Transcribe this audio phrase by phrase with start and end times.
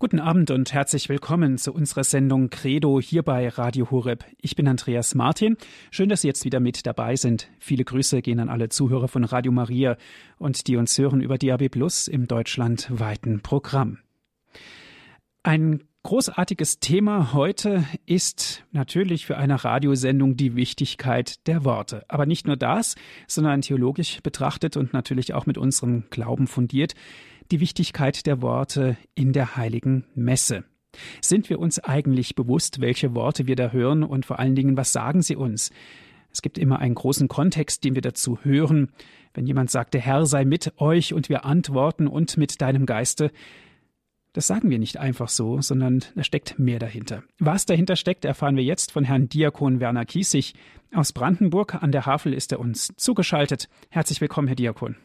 [0.00, 4.24] Guten Abend und herzlich willkommen zu unserer Sendung Credo hier bei Radio Horeb.
[4.40, 5.56] Ich bin Andreas Martin.
[5.90, 7.48] Schön, dass Sie jetzt wieder mit dabei sind.
[7.58, 9.96] Viele Grüße gehen an alle Zuhörer von Radio Maria
[10.38, 13.98] und die uns hören über DAB Plus im deutschlandweiten Programm.
[15.42, 22.04] Ein großartiges Thema heute ist natürlich für eine Radiosendung die Wichtigkeit der Worte.
[22.06, 22.94] Aber nicht nur das,
[23.26, 26.94] sondern theologisch betrachtet und natürlich auch mit unserem Glauben fundiert
[27.50, 30.64] die Wichtigkeit der Worte in der heiligen Messe.
[31.20, 34.92] Sind wir uns eigentlich bewusst, welche Worte wir da hören und vor allen Dingen, was
[34.92, 35.70] sagen sie uns?
[36.30, 38.92] Es gibt immer einen großen Kontext, den wir dazu hören.
[39.34, 43.30] Wenn jemand sagt, der Herr sei mit euch und wir antworten und mit deinem Geiste,
[44.34, 47.24] das sagen wir nicht einfach so, sondern da steckt mehr dahinter.
[47.40, 50.54] Was dahinter steckt, erfahren wir jetzt von Herrn Diakon Werner Kiesig.
[50.94, 53.68] Aus Brandenburg an der Havel ist er uns zugeschaltet.
[53.90, 54.96] Herzlich willkommen, Herr Diakon.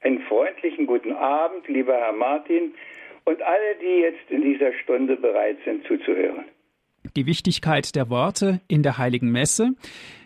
[0.00, 2.72] Einen freundlichen guten Abend, lieber Herr Martin
[3.24, 6.44] und alle, die jetzt in dieser Stunde bereit sind zuzuhören.
[7.16, 9.74] Die Wichtigkeit der Worte in der heiligen Messe.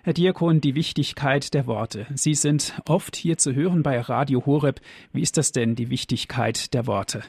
[0.05, 2.07] Herr Diakon, die Wichtigkeit der Worte.
[2.15, 4.81] Sie sind oft hier zu hören bei Radio Horeb.
[5.11, 7.23] Wie ist das denn, die Wichtigkeit der Worte?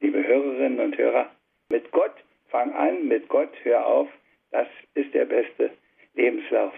[0.00, 1.26] Liebe Hörerinnen und Hörer,
[1.68, 2.14] mit Gott
[2.48, 4.08] fang an, mit Gott hör auf.
[4.50, 5.72] Das ist der beste
[6.14, 6.72] Lebenslauf.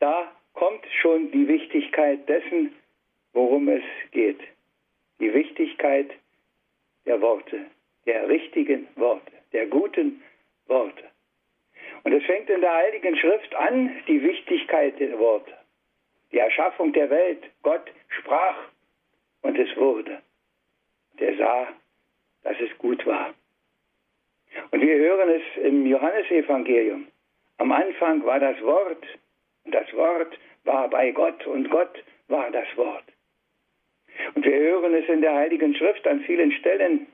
[0.00, 2.72] Da kommt schon die Wichtigkeit dessen,
[3.32, 4.40] worum es geht.
[5.20, 6.10] Die Wichtigkeit
[7.06, 7.66] der Worte,
[8.06, 10.22] der richtigen Worte, der guten
[10.66, 11.04] Worte.
[12.04, 15.52] Und es fängt in der Heiligen Schrift an, die Wichtigkeit der Worte.
[16.32, 17.42] Die Erschaffung der Welt.
[17.62, 18.56] Gott sprach
[19.42, 20.22] und es wurde.
[21.18, 21.68] Der sah,
[22.42, 23.34] dass es gut war.
[24.70, 27.08] Und wir hören es im Johannesevangelium.
[27.58, 29.04] Am Anfang war das Wort
[29.64, 33.04] und das Wort war bei Gott und Gott war das Wort.
[34.34, 37.06] Und wir hören es in der Heiligen Schrift an vielen Stellen,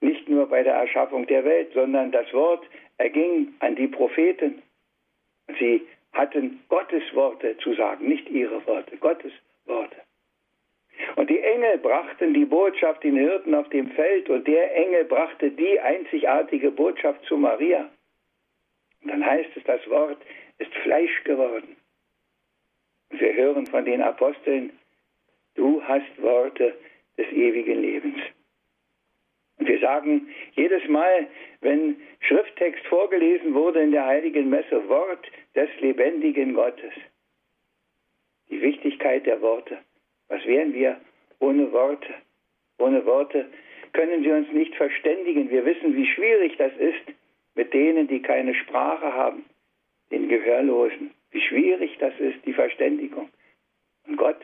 [0.00, 2.64] nicht nur bei der Erschaffung der Welt, sondern das Wort
[2.98, 4.62] erging an die Propheten.
[5.58, 9.32] Sie hatten Gottes Worte zu sagen, nicht ihre Worte, Gottes
[9.66, 9.96] Worte.
[11.16, 15.50] Und die Engel brachten die Botschaft den Hirten auf dem Feld und der Engel brachte
[15.50, 17.90] die einzigartige Botschaft zu Maria.
[19.02, 20.18] Und dann heißt es, das Wort
[20.58, 21.76] ist Fleisch geworden.
[23.10, 24.72] Und wir hören von den Aposteln,
[25.56, 26.74] Du hast Worte
[27.16, 28.18] des ewigen Lebens.
[29.58, 31.26] Und wir sagen jedes Mal,
[31.62, 36.92] wenn Schrifttext vorgelesen wurde in der heiligen Messe, Wort des lebendigen Gottes.
[38.50, 39.78] Die Wichtigkeit der Worte.
[40.28, 41.00] Was wären wir
[41.38, 42.14] ohne Worte?
[42.78, 43.46] Ohne Worte
[43.92, 45.50] können wir uns nicht verständigen.
[45.50, 47.16] Wir wissen, wie schwierig das ist
[47.54, 49.46] mit denen, die keine Sprache haben,
[50.10, 51.12] den Gehörlosen.
[51.30, 53.30] Wie schwierig das ist, die Verständigung.
[54.06, 54.40] Und Gott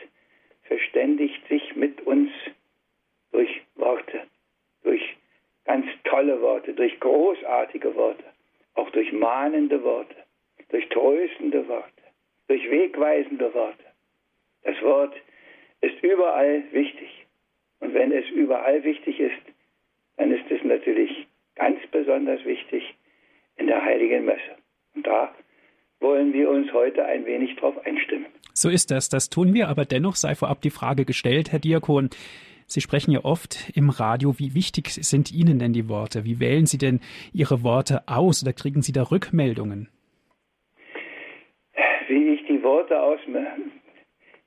[0.72, 2.30] verständigt sich mit uns
[3.30, 4.22] durch Worte,
[4.82, 5.02] durch
[5.66, 8.24] ganz tolle Worte, durch großartige Worte,
[8.72, 10.16] auch durch mahnende Worte,
[10.70, 12.02] durch tröstende Worte,
[12.48, 13.84] durch wegweisende Worte.
[14.62, 15.14] Das Wort
[15.82, 17.26] ist überall wichtig.
[17.80, 19.42] Und wenn es überall wichtig ist,
[20.16, 22.94] dann ist es natürlich ganz besonders wichtig
[23.56, 24.56] in der heiligen Messe.
[24.94, 25.34] Und da
[26.02, 28.26] wollen wir uns heute ein wenig drauf einstimmen.
[28.52, 32.10] So ist das, das tun wir, aber dennoch sei vorab die Frage gestellt, Herr Diakon.
[32.66, 34.38] Sie sprechen ja oft im Radio.
[34.38, 36.24] Wie wichtig sind Ihnen denn die Worte?
[36.24, 37.00] Wie wählen Sie denn
[37.32, 39.88] Ihre Worte aus oder kriegen Sie da Rückmeldungen?
[42.08, 43.60] Wie ich die Worte ausmache.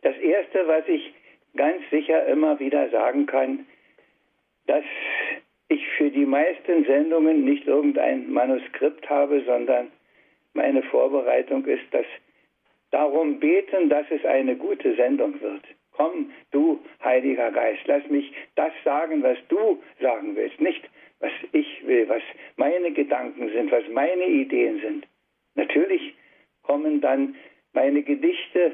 [0.01, 1.13] Das Erste, was ich
[1.55, 3.65] ganz sicher immer wieder sagen kann,
[4.67, 4.83] dass
[5.67, 9.87] ich für die meisten Sendungen nicht irgendein Manuskript habe, sondern
[10.55, 12.05] meine Vorbereitung ist das
[12.91, 15.63] darum beten, dass es eine gute Sendung wird.
[15.91, 20.83] Komm, du Heiliger Geist, lass mich das sagen, was du sagen willst, nicht
[21.19, 22.21] was ich will, was
[22.57, 25.07] meine Gedanken sind, was meine Ideen sind.
[25.55, 26.13] Natürlich
[26.63, 27.35] kommen dann
[27.73, 28.73] meine Gedichte,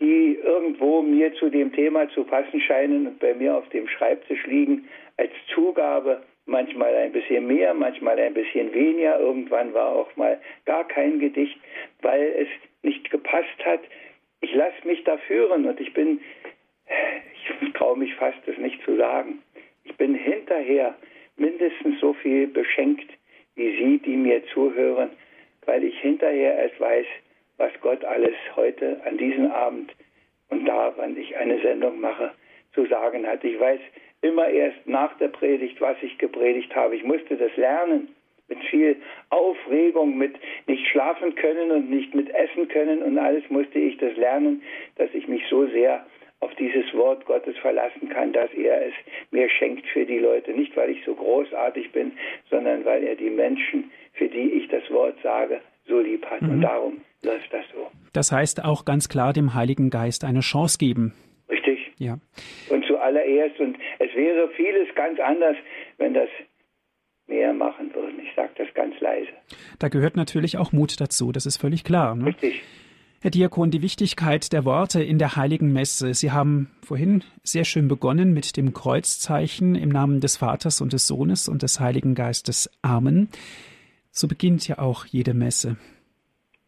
[0.00, 4.46] die irgendwo mir zu dem Thema zu passen scheinen und bei mir auf dem Schreibtisch
[4.46, 9.20] liegen, als Zugabe manchmal ein bisschen mehr, manchmal ein bisschen weniger.
[9.20, 11.58] Irgendwann war auch mal gar kein Gedicht,
[12.02, 12.48] weil es
[12.82, 13.80] nicht gepasst hat.
[14.40, 16.20] Ich lasse mich da führen und ich bin,
[17.62, 19.42] ich traue mich fast es nicht zu sagen,
[19.84, 20.94] ich bin hinterher
[21.36, 23.10] mindestens so viel beschenkt
[23.54, 25.10] wie Sie, die mir zuhören,
[25.66, 27.06] weil ich hinterher erst weiß,
[27.56, 29.92] was Gott alles heute an diesem Abend
[30.48, 32.32] und da, wann ich eine Sendung mache,
[32.74, 33.44] zu sagen hat.
[33.44, 33.80] Ich weiß
[34.22, 36.96] immer erst nach der Predigt, was ich gepredigt habe.
[36.96, 38.08] Ich musste das lernen
[38.48, 38.96] mit viel
[39.30, 40.34] Aufregung, mit
[40.66, 44.62] nicht schlafen können und nicht mit essen können und alles musste ich das lernen,
[44.96, 46.06] dass ich mich so sehr
[46.40, 48.94] auf dieses Wort Gottes verlassen kann, dass er es
[49.32, 50.52] mir schenkt für die Leute.
[50.52, 52.12] Nicht, weil ich so großartig bin,
[52.48, 56.42] sondern weil er die Menschen, für die ich das Wort sage, so lieb hat.
[56.42, 56.50] Mhm.
[56.50, 57.90] Und darum läuft das so.
[58.12, 61.12] Das heißt auch ganz klar dem Heiligen Geist eine Chance geben.
[61.50, 61.77] Richtig.
[61.98, 62.18] Ja.
[62.70, 65.56] Und zuallererst, und es wäre vieles ganz anders,
[65.98, 66.28] wenn das
[67.26, 68.20] mehr machen würden.
[68.20, 69.28] Ich sage das ganz leise.
[69.78, 72.14] Da gehört natürlich auch Mut dazu, das ist völlig klar.
[72.14, 72.26] Ne?
[72.26, 72.62] Richtig.
[73.20, 76.14] Herr Diakon, die Wichtigkeit der Worte in der heiligen Messe.
[76.14, 81.08] Sie haben vorhin sehr schön begonnen mit dem Kreuzzeichen im Namen des Vaters und des
[81.08, 82.70] Sohnes und des Heiligen Geistes.
[82.80, 83.28] Amen.
[84.12, 85.76] So beginnt ja auch jede Messe.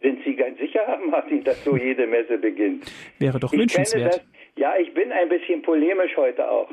[0.02, 2.84] Sind Sie ganz sicher, Herr Martin, dass so jede Messe beginnt?
[3.20, 4.24] Wäre doch ich wünschenswert.
[4.56, 6.68] Ja, ich bin ein bisschen polemisch heute auch,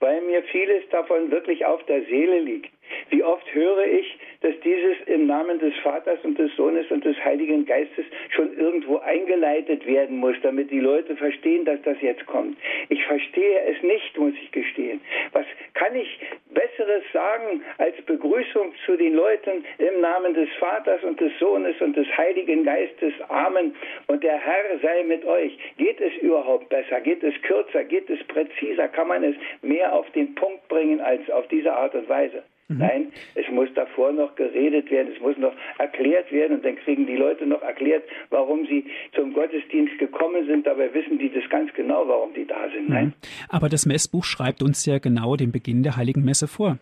[0.00, 2.70] weil mir vieles davon wirklich auf der Seele liegt.
[3.10, 7.16] Wie oft höre ich, dass dieses im Namen des Vaters und des Sohnes und des
[7.24, 12.58] Heiligen Geistes schon irgendwo eingeleitet werden muss, damit die Leute verstehen, dass das jetzt kommt.
[12.88, 15.00] Ich verstehe es nicht, muss ich gestehen.
[15.32, 16.18] Was kann ich
[16.50, 21.96] Besseres sagen als Begrüßung zu den Leuten im Namen des Vaters und des Sohnes und
[21.96, 23.14] des Heiligen Geistes?
[23.28, 23.74] Amen.
[24.08, 25.56] Und der Herr sei mit euch.
[25.78, 27.00] Geht es überhaupt besser?
[27.00, 27.84] Geht es kürzer?
[27.84, 28.88] Geht es präziser?
[28.88, 32.42] Kann man es mehr auf den Punkt bringen als auf diese Art und Weise?
[32.72, 32.78] Mhm.
[32.78, 37.06] Nein, es muss davor noch geredet werden, es muss noch erklärt werden und dann kriegen
[37.06, 38.84] die Leute noch erklärt, warum sie
[39.14, 40.66] zum Gottesdienst gekommen sind.
[40.66, 42.88] Dabei wissen die das ganz genau, warum die da sind.
[42.88, 43.06] Nein?
[43.06, 43.12] Mhm.
[43.48, 46.78] Aber das Messbuch schreibt uns ja genau den Beginn der Heiligen Messe vor.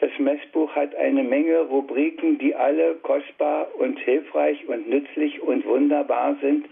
[0.00, 0.47] Das Messbuch
[0.78, 6.66] hat eine Menge Rubriken, die alle kostbar und hilfreich und nützlich und wunderbar sind.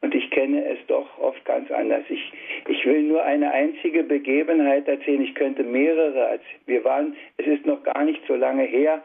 [0.00, 2.02] Und ich kenne es doch oft ganz anders.
[2.08, 2.32] Ich,
[2.68, 5.22] ich will nur eine einzige Begebenheit erzählen.
[5.22, 6.60] Ich könnte mehrere erzählen.
[6.66, 9.02] Wir waren, es ist noch gar nicht so lange her,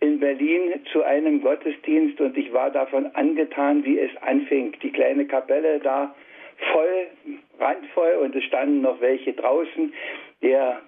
[0.00, 4.74] in Berlin zu einem Gottesdienst und ich war davon angetan, wie es anfing.
[4.82, 6.14] Die kleine Kapelle da
[6.72, 7.06] voll,
[7.58, 9.92] randvoll und es standen noch welche draußen.
[10.42, 10.80] Der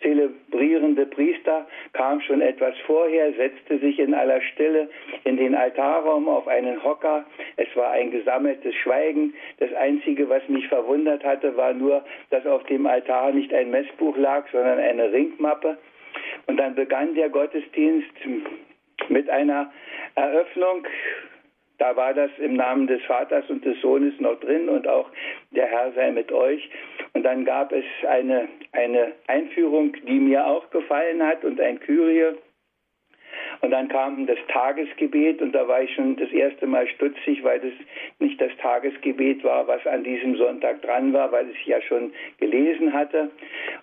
[0.00, 4.88] zelebrierende Priester kam schon etwas vorher, setzte sich in aller Stille
[5.24, 7.24] in den Altarraum auf einen Hocker.
[7.56, 9.34] Es war ein gesammeltes Schweigen.
[9.58, 14.16] Das Einzige, was mich verwundert hatte, war nur, dass auf dem Altar nicht ein Messbuch
[14.16, 15.78] lag, sondern eine Ringmappe.
[16.46, 18.12] Und dann begann der Gottesdienst
[19.08, 19.72] mit einer
[20.14, 20.86] Eröffnung
[21.78, 25.08] da war das im Namen des Vaters und des Sohnes noch drin und auch
[25.52, 26.68] der Herr sei mit euch.
[27.14, 32.36] Und dann gab es eine, eine Einführung, die mir auch gefallen hat und ein Kyrie.
[33.60, 37.60] Und dann kam das Tagesgebet und da war ich schon das erste Mal stutzig, weil
[37.60, 37.72] das
[38.18, 42.92] nicht das Tagesgebet war, was an diesem Sonntag dran war, weil ich ja schon gelesen
[42.92, 43.30] hatte.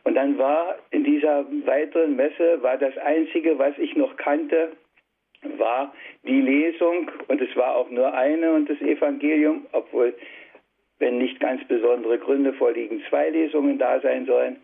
[0.04, 4.72] Und dann war in dieser weiteren Messe, war das Einzige, was ich noch kannte,
[5.58, 5.94] war
[6.24, 10.14] die Lesung, und es war auch nur eine und das Evangelium, obwohl,
[11.00, 14.58] wenn nicht ganz besondere Gründe vorliegen, zwei Lesungen da sein sollen.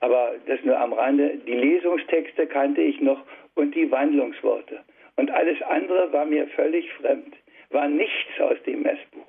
[0.00, 1.38] Aber das nur am Rande.
[1.46, 3.22] Die Lesungstexte kannte ich noch
[3.54, 4.80] und die Wandlungsworte.
[5.16, 7.34] Und alles andere war mir völlig fremd,
[7.70, 9.26] war nichts aus dem Messbuch.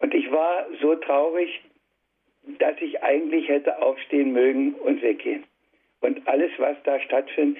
[0.00, 1.62] Und ich war so traurig,
[2.58, 5.44] dass ich eigentlich hätte aufstehen mögen und weggehen.
[6.00, 7.58] Und alles, was da stattfindet,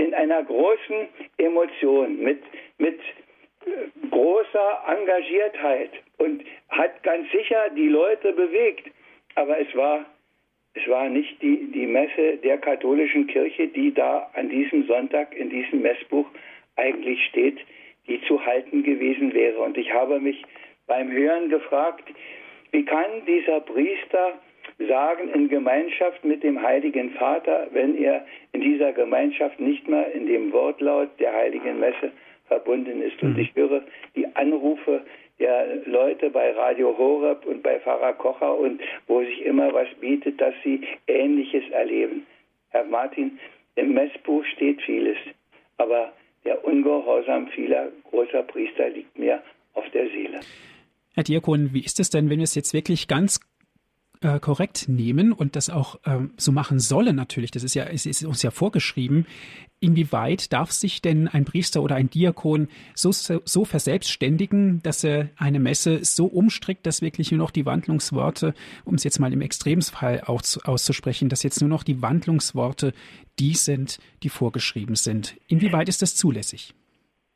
[0.00, 2.42] in einer großen Emotion, mit,
[2.78, 2.98] mit
[3.66, 8.90] äh, großer Engagiertheit und hat ganz sicher die Leute bewegt.
[9.34, 10.06] Aber es war,
[10.72, 15.50] es war nicht die, die Messe der katholischen Kirche, die da an diesem Sonntag in
[15.50, 16.26] diesem Messbuch
[16.76, 17.58] eigentlich steht,
[18.08, 19.58] die zu halten gewesen wäre.
[19.58, 20.42] Und ich habe mich
[20.86, 22.04] beim Hören gefragt,
[22.72, 24.40] wie kann dieser Priester
[24.78, 30.26] sagen in Gemeinschaft mit dem Heiligen Vater, wenn er in dieser Gemeinschaft nicht mehr in
[30.26, 32.12] dem Wortlaut der Heiligen Messe
[32.46, 33.22] verbunden ist.
[33.22, 33.40] Und mhm.
[33.40, 33.82] ich höre
[34.16, 35.02] die Anrufe
[35.38, 40.40] der Leute bei Radio Horeb und bei Pfarrer Kocher und wo sich immer was bietet,
[40.40, 42.26] dass sie Ähnliches erleben.
[42.70, 43.38] Herr Martin,
[43.76, 45.16] im Messbuch steht vieles,
[45.78, 46.12] aber
[46.44, 49.42] der Ungehorsam vieler großer Priester liegt mir
[49.74, 50.40] auf der Seele.
[51.14, 53.40] Herr Diakon, wie ist es denn, wenn wir es jetzt wirklich ganz
[54.22, 58.06] äh, korrekt nehmen und das auch ähm, so machen sollen natürlich, das ist ja, es
[58.06, 59.26] ist uns ja vorgeschrieben,
[59.80, 65.58] inwieweit darf sich denn ein Priester oder ein Diakon so, so verselbstständigen, dass er eine
[65.58, 70.20] Messe so umstrickt, dass wirklich nur noch die Wandlungsworte, um es jetzt mal im Extremsfall
[70.20, 72.92] auszusprechen, dass jetzt nur noch die Wandlungsworte
[73.38, 75.36] die sind, die vorgeschrieben sind.
[75.48, 76.74] Inwieweit ist das zulässig?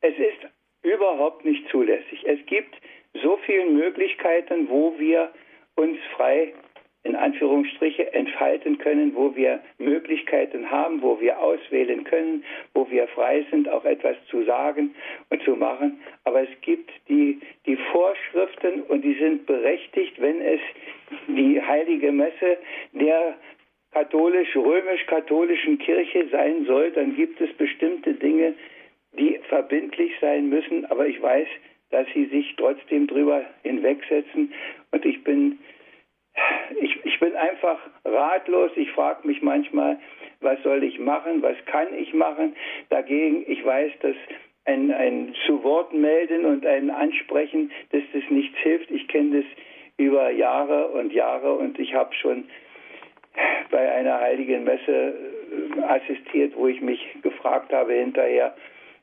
[0.03, 2.25] Es ist überhaupt nicht zulässig.
[2.27, 2.75] Es gibt
[3.23, 5.33] so viele Möglichkeiten, wo wir
[5.77, 6.53] uns frei
[7.05, 12.43] in Anführungsstriche entfalten können, wo wir Möglichkeiten haben, wo wir auswählen können,
[12.73, 14.95] wo wir frei sind, auch etwas zu sagen
[15.29, 16.01] und zu machen.
[16.25, 20.61] Aber es gibt die, die Vorschriften und die sind berechtigt, wenn es
[21.29, 22.57] die heilige Messe
[22.93, 23.35] der
[23.93, 28.55] katholisch-römisch-katholischen Kirche sein soll, dann gibt es bestimmte Dinge,
[29.13, 30.85] die verbindlich sein müssen.
[30.87, 31.47] Aber ich weiß,
[31.91, 34.53] dass sie sich trotzdem drüber hinwegsetzen.
[34.91, 35.59] Und ich bin
[36.81, 38.71] ich, ich bin einfach ratlos.
[38.77, 39.99] Ich frage mich manchmal,
[40.41, 42.55] was soll ich machen, was kann ich machen.
[42.91, 44.17] Dagegen, ich weiß, dass
[44.67, 48.91] ein, ein zu Wort melden und ein Ansprechen, dass das nichts hilft.
[48.91, 49.47] Ich kenne das
[49.97, 52.45] über Jahre und Jahre und ich habe schon
[53.71, 55.15] bei einer heiligen Messe
[55.77, 58.55] äh, assistiert, wo ich mich gefragt habe hinterher,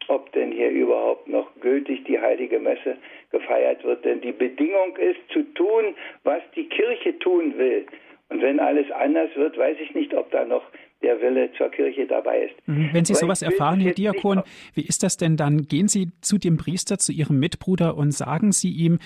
[0.07, 2.97] ob denn hier überhaupt noch gültig die heilige Messe
[3.31, 4.05] gefeiert wird.
[4.05, 7.85] Denn die Bedingung ist zu tun, was die Kirche tun will.
[8.29, 10.63] Und wenn alles anders wird, weiß ich nicht, ob da noch
[11.01, 12.67] der Wille zur Kirche dabei ist.
[12.67, 12.89] Mhm.
[12.93, 15.63] Wenn Sie sowas erfahren, Herr Diakon, wie ist das denn dann?
[15.63, 18.99] Gehen Sie zu dem Priester, zu Ihrem Mitbruder und sagen Sie ihm,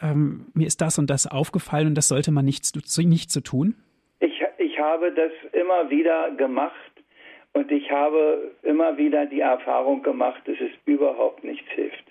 [0.00, 3.74] ähm, mir ist das und das aufgefallen und das sollte man nicht, nicht so tun?
[4.20, 6.74] Ich, ich habe das immer wieder gemacht
[7.52, 12.04] und ich habe immer wieder die Erfahrung gemacht, dass es überhaupt nichts hilft.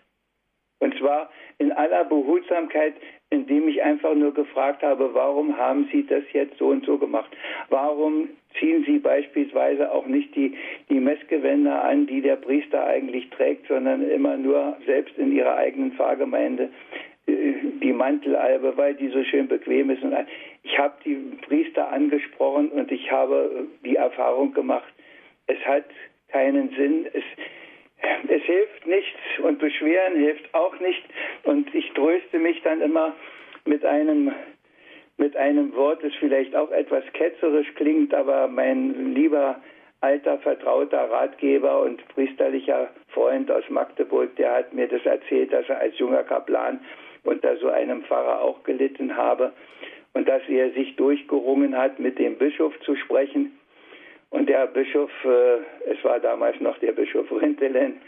[0.80, 2.94] Und zwar in aller Behutsamkeit,
[3.30, 7.30] indem ich einfach nur gefragt habe, warum haben Sie das jetzt so und so gemacht?
[7.70, 10.56] Warum ziehen Sie beispielsweise auch nicht die,
[10.90, 15.92] die Messgewänder an, die der Priester eigentlich trägt, sondern immer nur selbst in Ihrer eigenen
[15.92, 16.70] Pfarrgemeinde
[17.28, 20.02] äh, die Mantelalbe, weil die so schön bequem ist.
[20.02, 20.16] Und
[20.64, 21.16] ich habe die
[21.48, 24.92] Priester angesprochen und ich habe die Erfahrung gemacht,
[25.48, 25.86] es hat
[26.30, 27.06] keinen Sinn.
[27.14, 27.24] Es,
[28.28, 31.04] es hilft nichts und Beschweren hilft auch nicht.
[31.44, 33.14] Und ich tröste mich dann immer
[33.66, 34.32] mit einem,
[35.18, 39.62] mit einem Wort, das vielleicht auch etwas ketzerisch klingt, aber mein lieber
[40.02, 45.80] alter, vertrauter Ratgeber und priesterlicher Freund aus Magdeburg, der hat mir das erzählt, dass er
[45.80, 46.80] als junger Kaplan
[47.24, 49.52] unter so einem Pfarrer auch gelitten habe
[50.14, 53.59] und dass er sich durchgerungen hat, mit dem Bischof zu sprechen
[54.30, 58.02] und der Bischof, äh, es war damals noch der Bischof Rintelen,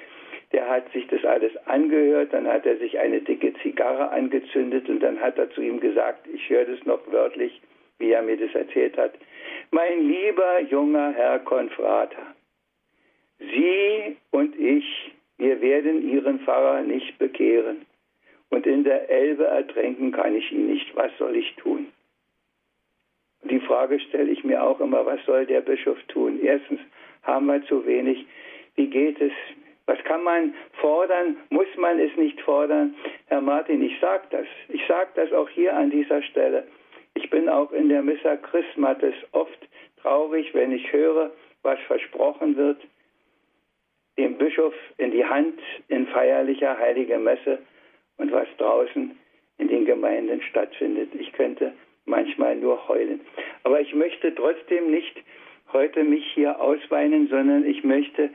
[0.52, 5.00] der hat sich das alles angehört, dann hat er sich eine dicke Zigarre angezündet und
[5.00, 7.62] dann hat er zu ihm gesagt, ich höre das noch wörtlich,
[8.00, 9.14] wie er mir das erzählt hat,
[9.72, 12.36] mein lieber junger Herr Konfrater,
[13.40, 17.86] Sie und ich, wir werden Ihren Pfarrer nicht bekehren
[18.50, 20.96] und in der Elbe ertränken kann ich ihn nicht.
[20.96, 21.88] Was soll ich tun?
[23.44, 26.40] Die Frage stelle ich mir auch immer, was soll der Bischof tun?
[26.42, 26.80] Erstens
[27.24, 28.26] haben wir zu wenig.
[28.76, 29.34] Wie geht es?
[29.88, 31.38] Was kann man fordern?
[31.50, 32.96] Muss man es nicht fordern?
[33.28, 34.46] Herr Martin, ich sage das.
[34.70, 36.68] Ich sage das auch hier an dieser Stelle.
[37.16, 39.68] Ich bin auch in der Missa Christmatis oft
[40.02, 41.32] traurig, wenn ich höre,
[41.64, 42.78] was versprochen wird,
[44.18, 47.60] dem Bischof in die Hand in feierlicher heiliger Messe
[48.18, 49.18] und was draußen
[49.58, 51.10] in den Gemeinden stattfindet.
[51.16, 51.74] Ich könnte
[52.06, 53.22] manchmal nur heulen.
[53.64, 55.16] Aber ich möchte trotzdem nicht
[55.74, 58.30] heute mich hier ausweinen, sondern ich möchte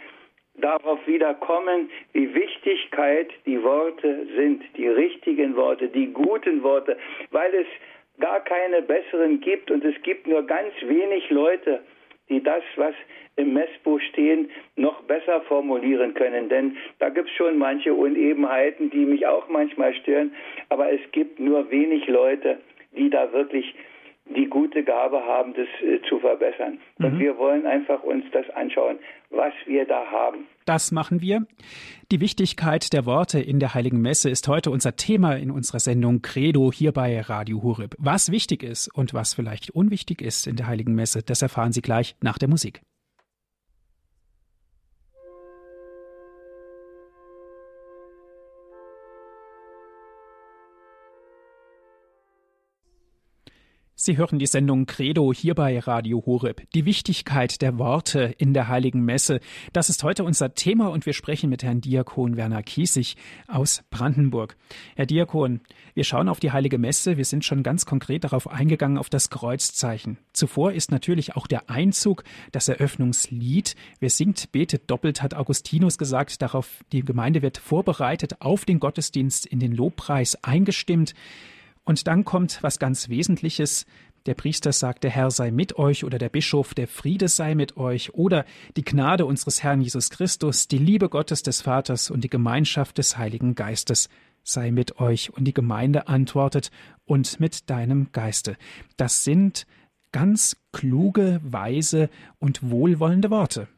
[0.54, 6.96] darauf wiederkommen, wie Wichtigkeit die Worte sind, die richtigen Worte, die guten Worte,
[7.30, 7.66] weil es
[8.18, 11.82] gar keine besseren gibt und es gibt nur ganz wenig Leute,
[12.28, 12.94] die das, was
[13.36, 16.48] im Messbuch stehen, noch besser formulieren können.
[16.48, 20.34] Denn da gibt es schon manche Unebenheiten, die mich auch manchmal stören,
[20.70, 22.58] aber es gibt nur wenig Leute,
[22.96, 23.74] die da wirklich
[24.34, 26.78] die gute Gabe haben, das äh, zu verbessern.
[26.98, 27.18] Und mhm.
[27.20, 28.98] wir wollen einfach uns das anschauen,
[29.30, 30.46] was wir da haben.
[30.64, 31.46] Das machen wir.
[32.10, 36.22] Die Wichtigkeit der Worte in der Heiligen Messe ist heute unser Thema in unserer Sendung
[36.22, 37.94] Credo hier bei Radio Hureb.
[37.98, 41.82] Was wichtig ist und was vielleicht unwichtig ist in der Heiligen Messe, das erfahren Sie
[41.82, 42.80] gleich nach der Musik.
[54.06, 56.62] Sie hören die Sendung Credo hier bei Radio Horeb.
[56.76, 59.40] Die Wichtigkeit der Worte in der Heiligen Messe.
[59.72, 63.16] Das ist heute unser Thema und wir sprechen mit Herrn Diakon Werner Kiesig
[63.48, 64.56] aus Brandenburg.
[64.94, 65.60] Herr Diakon,
[65.94, 67.16] wir schauen auf die Heilige Messe.
[67.16, 70.18] Wir sind schon ganz konkret darauf eingegangen, auf das Kreuzzeichen.
[70.32, 72.22] Zuvor ist natürlich auch der Einzug,
[72.52, 73.74] das Eröffnungslied.
[73.98, 76.42] Wer singt, betet doppelt, hat Augustinus gesagt.
[76.42, 81.12] Darauf, die Gemeinde wird vorbereitet auf den Gottesdienst in den Lobpreis eingestimmt.
[81.86, 83.86] Und dann kommt was ganz Wesentliches.
[84.26, 87.76] Der Priester sagt, der Herr sei mit euch oder der Bischof, der Friede sei mit
[87.76, 88.44] euch oder
[88.76, 93.16] die Gnade unseres Herrn Jesus Christus, die Liebe Gottes des Vaters und die Gemeinschaft des
[93.16, 94.08] Heiligen Geistes
[94.42, 95.32] sei mit euch.
[95.32, 96.72] Und die Gemeinde antwortet
[97.04, 98.56] und mit deinem Geiste.
[98.96, 99.64] Das sind
[100.10, 103.68] ganz kluge, weise und wohlwollende Worte.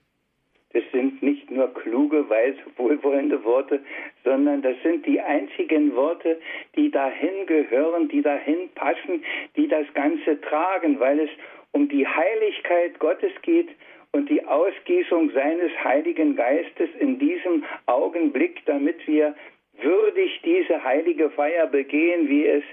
[0.72, 1.72] Das sind nicht nur
[2.18, 3.80] kluge, weise, wohlwollende Worte,
[4.24, 6.38] sondern das sind die einzigen Worte,
[6.76, 9.24] die dahin gehören, die dahin passen,
[9.56, 11.30] die das Ganze tragen, weil es
[11.72, 13.68] um die Heiligkeit Gottes geht
[14.12, 19.34] und die Ausgießung seines Heiligen Geistes in diesem Augenblick, damit wir
[19.80, 22.64] würdig diese heilige Feier begehen, wie es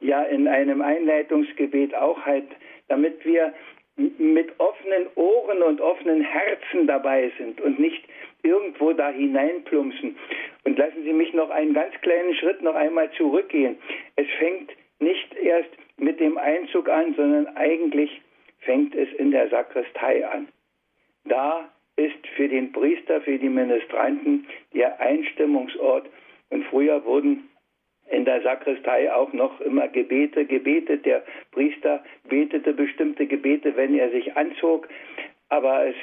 [0.00, 2.46] ja in einem Einleitungsgebet auch halt,
[2.88, 3.54] damit wir
[4.18, 8.04] mit offenen Ohren und offenen Herzen dabei sind und nicht
[8.42, 10.16] irgendwo da hineinplumpsen.
[10.64, 13.76] Und lassen Sie mich noch einen ganz kleinen Schritt noch einmal zurückgehen.
[14.16, 18.20] Es fängt nicht erst mit dem Einzug an, sondern eigentlich
[18.60, 20.48] fängt es in der Sakristei an.
[21.24, 26.08] Da ist für den Priester, für die Ministranten der Einstimmungsort.
[26.50, 27.48] Und früher wurden
[28.12, 31.06] in der Sakristei auch noch immer Gebete gebetet.
[31.06, 34.88] Der Priester betete bestimmte Gebete, wenn er sich anzog.
[35.48, 35.94] Aber es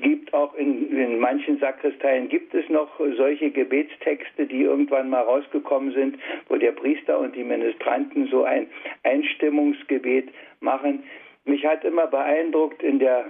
[0.00, 5.92] gibt auch in, in, manchen Sakristeien gibt es noch solche Gebetstexte, die irgendwann mal rausgekommen
[5.92, 8.66] sind, wo der Priester und die Ministranten so ein
[9.04, 11.04] Einstimmungsgebet machen.
[11.44, 13.26] Mich hat immer beeindruckt, in der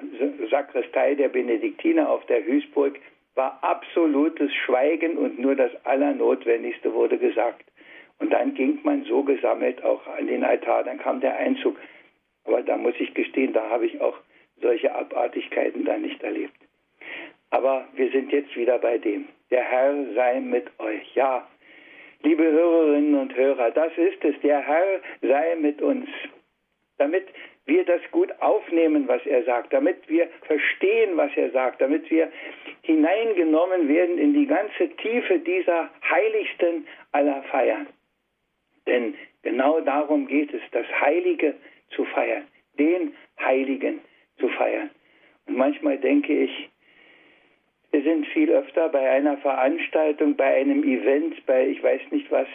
[0.51, 2.99] Sakristei der Benediktiner auf der Hüßburg
[3.35, 7.70] war absolutes Schweigen und nur das Allernotwendigste wurde gesagt.
[8.21, 11.77] Und dann ging man so gesammelt auch an den Altar, dann kam der Einzug.
[12.45, 14.17] Aber da muss ich gestehen, da habe ich auch
[14.61, 16.55] solche Abartigkeiten da nicht erlebt.
[17.51, 19.27] Aber wir sind jetzt wieder bei dem.
[19.51, 21.15] Der Herr sei mit euch.
[21.15, 21.49] Ja,
[22.23, 24.41] liebe Hörerinnen und Hörer, das ist es.
[24.43, 26.09] Der Herr sei mit uns.
[26.99, 27.27] Damit
[27.67, 32.31] wir das gut aufnehmen, was er sagt, damit wir verstehen, was er sagt, damit wir
[32.83, 37.87] hineingenommen werden in die ganze Tiefe dieser heiligsten aller Feiern.
[38.91, 41.55] Denn genau darum geht es, das Heilige
[41.91, 42.45] zu feiern,
[42.77, 44.01] den Heiligen
[44.39, 44.91] zu feiern.
[45.47, 46.69] Und manchmal denke ich,
[47.93, 52.49] wir sind viel öfter bei einer Veranstaltung, bei einem Event, bei ich weiß nicht was,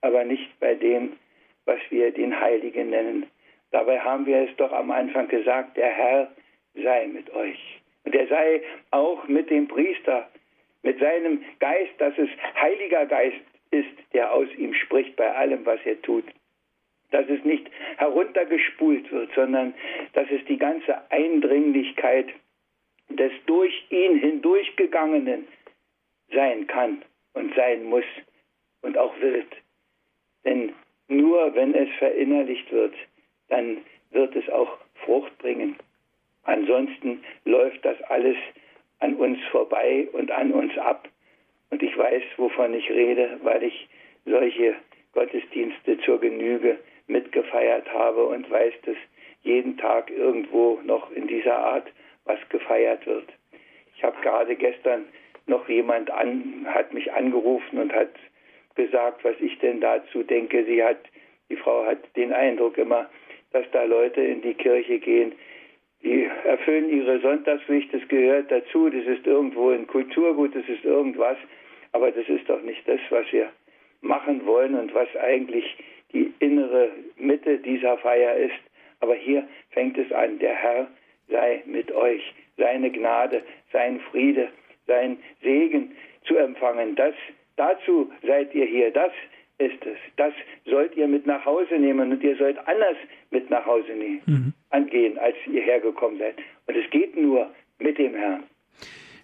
[0.00, 1.16] aber nicht bei dem,
[1.64, 3.26] was wir den Heiligen nennen.
[3.72, 6.32] Dabei haben wir es doch am Anfang gesagt, der Herr
[6.74, 7.80] sei mit euch.
[8.04, 10.28] Und er sei auch mit dem Priester,
[10.82, 12.30] mit seinem Geist, dass es
[12.60, 16.24] Heiliger Geist ist, der aus ihm spricht bei allem, was er tut.
[17.10, 19.74] Dass es nicht heruntergespult wird, sondern
[20.12, 22.28] dass es die ganze Eindringlichkeit
[23.08, 25.46] des durch ihn hindurchgegangenen
[26.32, 27.02] sein kann
[27.34, 28.04] und sein muss
[28.82, 29.48] und auch wird.
[30.44, 30.72] Denn
[31.08, 32.94] nur wenn es verinnerlicht wird,
[33.48, 33.78] dann
[34.10, 35.76] wird es auch Frucht bringen.
[36.44, 38.36] Ansonsten läuft das alles
[39.00, 41.08] an uns vorbei und an uns ab.
[41.70, 43.88] Und ich weiß, wovon ich rede, weil ich
[44.24, 44.74] solche
[45.12, 48.96] Gottesdienste zur Genüge mitgefeiert habe und weiß, dass
[49.42, 51.90] jeden Tag irgendwo noch in dieser Art
[52.24, 53.26] was gefeiert wird.
[53.96, 55.06] Ich habe gerade gestern
[55.46, 58.10] noch jemand an, hat mich angerufen und hat
[58.76, 60.64] gesagt, was ich denn dazu denke.
[60.64, 61.00] Sie hat,
[61.48, 63.08] die Frau hat den Eindruck immer,
[63.52, 65.32] dass da Leute in die Kirche gehen,
[66.02, 71.36] die erfüllen ihre Sonntagspflicht, das gehört dazu, das ist irgendwo ein Kulturgut, das ist irgendwas,
[71.92, 73.50] aber das ist doch nicht das, was wir
[74.00, 75.64] machen wollen und was eigentlich
[76.12, 78.60] die innere Mitte dieser Feier ist.
[79.00, 80.88] Aber hier fängt es an, der Herr
[81.28, 82.22] sei mit euch,
[82.56, 84.48] seine Gnade, sein Friede,
[84.86, 85.92] sein Segen
[86.24, 86.96] zu empfangen.
[86.96, 87.14] Das,
[87.56, 89.12] dazu seid ihr hier, das
[89.58, 89.98] ist es.
[90.16, 90.32] Das
[90.64, 92.96] sollt ihr mit nach Hause nehmen und ihr sollt anders
[93.30, 94.52] mit nach Hause nehmen, mhm.
[94.70, 96.36] angehen, als ihr hergekommen seid.
[96.66, 98.44] Und es geht nur mit dem Herrn.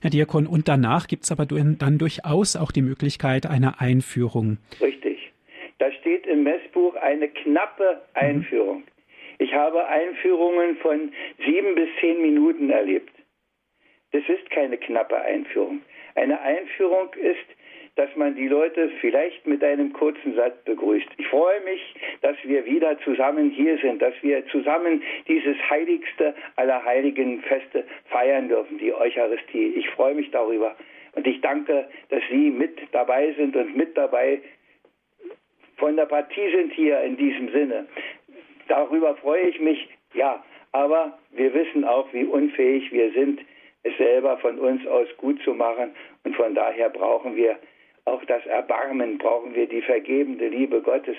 [0.00, 4.58] Herr Diakon, und danach gibt es aber dann durchaus auch die Möglichkeit einer Einführung.
[4.80, 5.32] Richtig.
[5.78, 8.84] Da steht im Messbuch eine knappe Einführung.
[9.38, 11.12] Ich habe Einführungen von
[11.44, 13.12] sieben bis zehn Minuten erlebt.
[14.12, 15.82] Das ist keine knappe Einführung.
[16.14, 17.46] Eine Einführung ist
[17.96, 21.08] dass man die Leute vielleicht mit einem kurzen Satz begrüßt.
[21.16, 26.84] Ich freue mich, dass wir wieder zusammen hier sind, dass wir zusammen dieses heiligste aller
[26.84, 29.74] heiligen Feste feiern dürfen, die Eucharistie.
[29.76, 30.76] Ich freue mich darüber.
[31.12, 34.40] Und ich danke, dass Sie mit dabei sind und mit dabei
[35.78, 37.86] von der Partie sind hier in diesem Sinne.
[38.68, 40.44] Darüber freue ich mich, ja.
[40.72, 43.40] Aber wir wissen auch, wie unfähig wir sind,
[43.82, 45.94] es selber von uns aus gut zu machen.
[46.24, 47.56] Und von daher brauchen wir
[48.06, 51.16] auch das Erbarmen brauchen wir, die vergebende Liebe Gottes.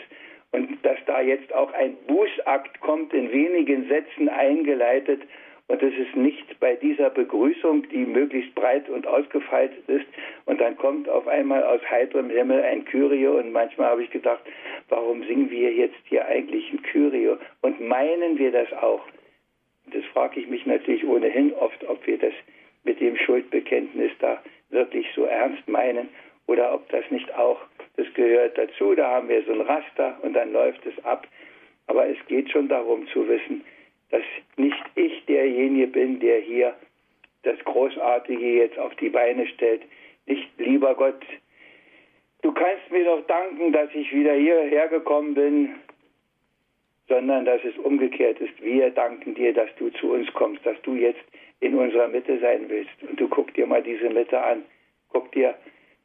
[0.51, 5.21] Und dass da jetzt auch ein Bußakt kommt, in wenigen Sätzen eingeleitet,
[5.69, 10.05] und es ist nicht bei dieser Begrüßung, die möglichst breit und ausgefaltet ist,
[10.45, 14.41] und dann kommt auf einmal aus heiterem Himmel ein Kyrie, und manchmal habe ich gedacht,
[14.87, 17.35] warum singen wir jetzt hier eigentlich ein Kyrie?
[17.61, 19.01] Und meinen wir das auch?
[19.91, 22.33] Das frage ich mich natürlich ohnehin oft, ob wir das
[22.85, 26.07] mit dem Schuldbekenntnis da wirklich so ernst meinen
[26.47, 27.59] oder ob das nicht auch,
[27.95, 31.27] das gehört dazu, da haben wir so ein Raster und dann läuft es ab.
[31.87, 33.63] Aber es geht schon darum zu wissen,
[34.09, 34.23] dass
[34.55, 36.75] nicht ich derjenige bin, der hier
[37.43, 39.83] das Großartige jetzt auf die Beine stellt.
[40.25, 41.21] Nicht, lieber Gott,
[42.41, 45.75] du kannst mir doch danken, dass ich wieder hierher gekommen bin,
[47.07, 48.61] sondern dass es umgekehrt ist.
[48.61, 51.23] Wir danken dir, dass du zu uns kommst, dass du jetzt
[51.59, 52.91] in unserer Mitte sein willst.
[53.09, 54.63] Und du guck dir mal diese Mitte an.
[55.09, 55.55] Guck dir,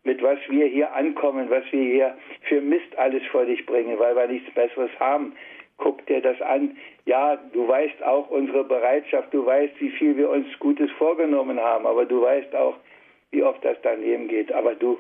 [0.04, 2.16] mit was wir hier ankommen, was wir hier
[2.48, 5.34] für Mist alles vor dich bringen, weil wir nichts Besseres haben.
[5.78, 6.76] Guck dir das an.
[7.06, 11.86] Ja, du weißt auch unsere Bereitschaft, du weißt, wie viel wir uns Gutes vorgenommen haben,
[11.86, 12.76] aber du weißt auch,
[13.30, 14.52] wie oft das daneben geht.
[14.52, 14.98] Aber du,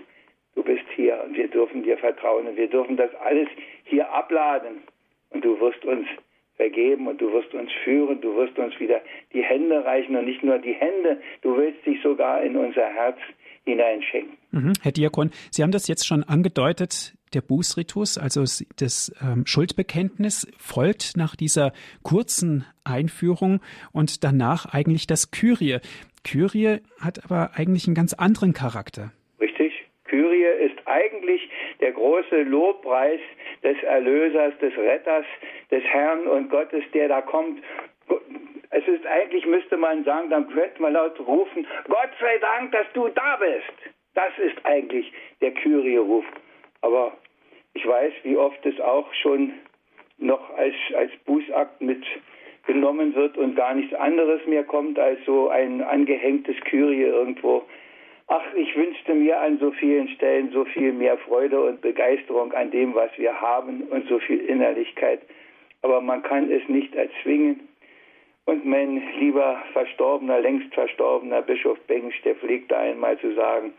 [0.54, 3.48] du bist hier und wir dürfen dir vertrauen und wir dürfen das alles
[3.84, 4.82] hier abladen.
[5.30, 6.06] Und du wirst uns
[6.56, 9.00] vergeben und du wirst uns führen, du wirst uns wieder
[9.32, 13.18] die Hände reichen und nicht nur die Hände, du willst dich sogar in unser Herz
[13.64, 14.41] hineinschenken.
[14.52, 14.74] Mhm.
[14.82, 18.42] Herr Diakon, Sie haben das jetzt schon angedeutet, der Bußritus, also
[18.76, 23.60] das ähm, Schuldbekenntnis, folgt nach dieser kurzen Einführung
[23.92, 25.78] und danach eigentlich das Kyrie.
[26.24, 29.12] Kyrie hat aber eigentlich einen ganz anderen Charakter.
[29.40, 29.72] Richtig.
[30.04, 31.48] Kyrie ist eigentlich
[31.80, 33.20] der große Lobpreis
[33.62, 35.24] des Erlösers, des Retters,
[35.70, 37.62] des Herrn und Gottes, der da kommt.
[38.70, 42.86] Es ist eigentlich, müsste man sagen, dann könnte man laut rufen, Gott sei Dank, dass
[42.94, 43.91] du da bist.
[44.14, 46.24] Das ist eigentlich der Kyrie-Ruf.
[46.80, 47.16] Aber
[47.74, 49.54] ich weiß, wie oft es auch schon
[50.18, 55.82] noch als, als Bußakt mitgenommen wird und gar nichts anderes mehr kommt als so ein
[55.82, 57.64] angehängtes Kyrie irgendwo
[58.34, 62.70] Ach, ich wünschte mir an so vielen Stellen so viel mehr Freude und Begeisterung an
[62.70, 65.20] dem, was wir haben und so viel Innerlichkeit.
[65.82, 67.68] Aber man kann es nicht erzwingen.
[68.46, 73.74] Und mein lieber verstorbener, längst verstorbener Bischof der pflegte einmal zu sagen,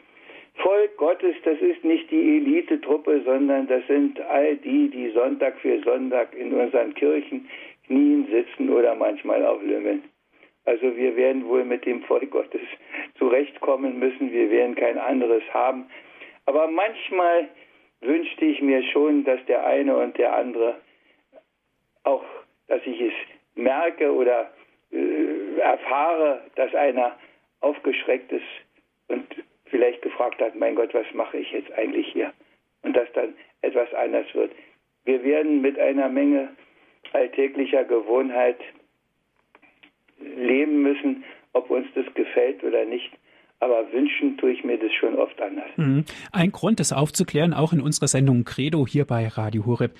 [0.55, 5.81] Volk Gottes, das ist nicht die Elitetruppe, sondern das sind all die, die Sonntag für
[5.83, 7.49] Sonntag in unseren Kirchen
[7.87, 10.03] knien, sitzen oder manchmal auch lümmeln.
[10.65, 12.61] Also wir werden wohl mit dem Volk Gottes
[13.17, 14.31] zurechtkommen müssen.
[14.31, 15.85] Wir werden kein anderes haben.
[16.45, 17.49] Aber manchmal
[18.01, 20.75] wünschte ich mir schon, dass der eine und der andere
[22.03, 22.23] auch,
[22.67, 23.13] dass ich es
[23.55, 24.51] merke oder
[24.91, 27.17] äh, erfahre, dass einer
[27.61, 28.43] aufgeschreckt ist
[29.07, 29.25] und
[29.73, 32.31] vielleicht gefragt hat, mein Gott, was mache ich jetzt eigentlich hier?
[32.83, 33.33] Und dass dann
[33.63, 34.51] etwas anders wird.
[35.03, 36.49] Wir werden mit einer Menge
[37.11, 38.59] alltäglicher Gewohnheit
[40.19, 43.09] leben müssen, ob uns das gefällt oder nicht.
[43.61, 45.69] Aber wünschen tue ich mir das schon oft anders.
[45.75, 46.05] Mhm.
[46.31, 49.93] Ein Grund, das aufzuklären, auch in unserer Sendung Credo hier bei Radio Horeb.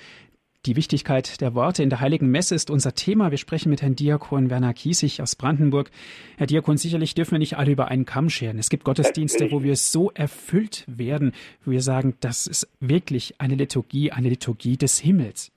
[0.66, 3.30] Die Wichtigkeit der Worte in der Heiligen Messe ist unser Thema.
[3.30, 5.90] Wir sprechen mit Herrn Diakon Werner Kiesig aus Brandenburg.
[6.38, 8.58] Herr Diakon, sicherlich dürfen wir nicht alle über einen Kamm scheren.
[8.58, 11.32] Es gibt Gottesdienste, wo wir so erfüllt werden,
[11.64, 15.52] wo wir sagen, das ist wirklich eine Liturgie, eine Liturgie des Himmels.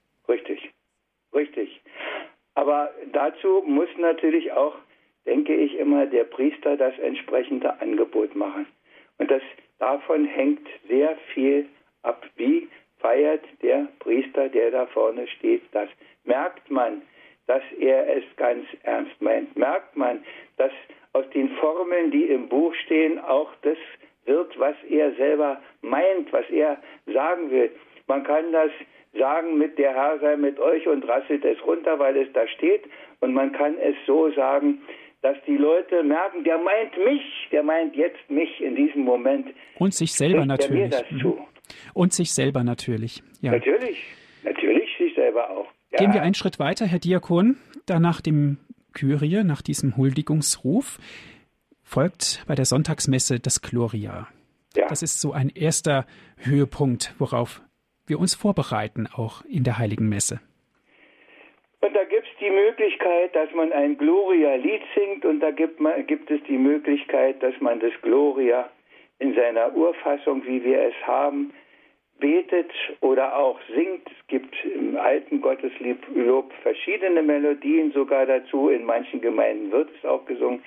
[2.58, 4.74] Aber dazu muss natürlich auch,
[5.28, 8.66] denke ich immer, der Priester das entsprechende Angebot machen.
[9.20, 9.44] Und das,
[9.78, 11.68] davon hängt sehr viel
[12.02, 12.26] ab.
[12.36, 12.68] Wie
[13.08, 15.88] feiert der Priester, der da vorne steht, das?
[16.26, 17.02] Merkt man,
[17.46, 19.56] dass er es ganz ernst meint?
[19.56, 20.26] Merkt man,
[20.58, 20.74] dass
[21.14, 23.78] aus den Formeln, die im Buch stehen, auch das
[24.26, 27.72] wird, was er selber meint, was er sagen will?
[28.08, 28.72] Man kann das
[29.18, 32.84] sagen mit der Herr sei mit euch und rasselt es runter, weil es da steht.
[33.22, 34.82] Und man kann es so sagen,
[35.22, 39.48] dass die Leute merken, der meint mich, der meint jetzt mich in diesem Moment.
[39.80, 40.94] Und sich selber natürlich.
[41.10, 41.40] Mhm.
[41.94, 43.24] Und sich selber natürlich.
[43.42, 43.52] Ja.
[43.52, 44.04] Natürlich,
[44.44, 45.68] natürlich sich selber auch.
[45.92, 46.00] Ja.
[46.00, 47.58] Gehen wir einen Schritt weiter, Herr Diakon.
[47.86, 48.58] Da nach dem
[48.94, 51.00] Kyrie, nach diesem Huldigungsruf,
[51.84, 54.28] folgt bei der Sonntagsmesse das Gloria.
[54.76, 54.88] Ja.
[54.88, 56.06] Das ist so ein erster
[56.38, 57.62] Höhepunkt, worauf
[58.06, 60.40] wir uns vorbereiten, auch in der Heiligen Messe.
[61.82, 66.06] Und da gibt es die Möglichkeit, dass man ein Gloria-Lied singt und da gibt, man,
[66.08, 68.70] gibt es die Möglichkeit, dass man das Gloria
[69.20, 71.54] in seiner Urfassung, wie wir es haben,
[72.20, 74.08] betet oder auch singt.
[74.08, 78.70] Es gibt im alten Gotteslob verschiedene Melodien sogar dazu.
[78.70, 80.64] In manchen Gemeinden wird es auch gesungen.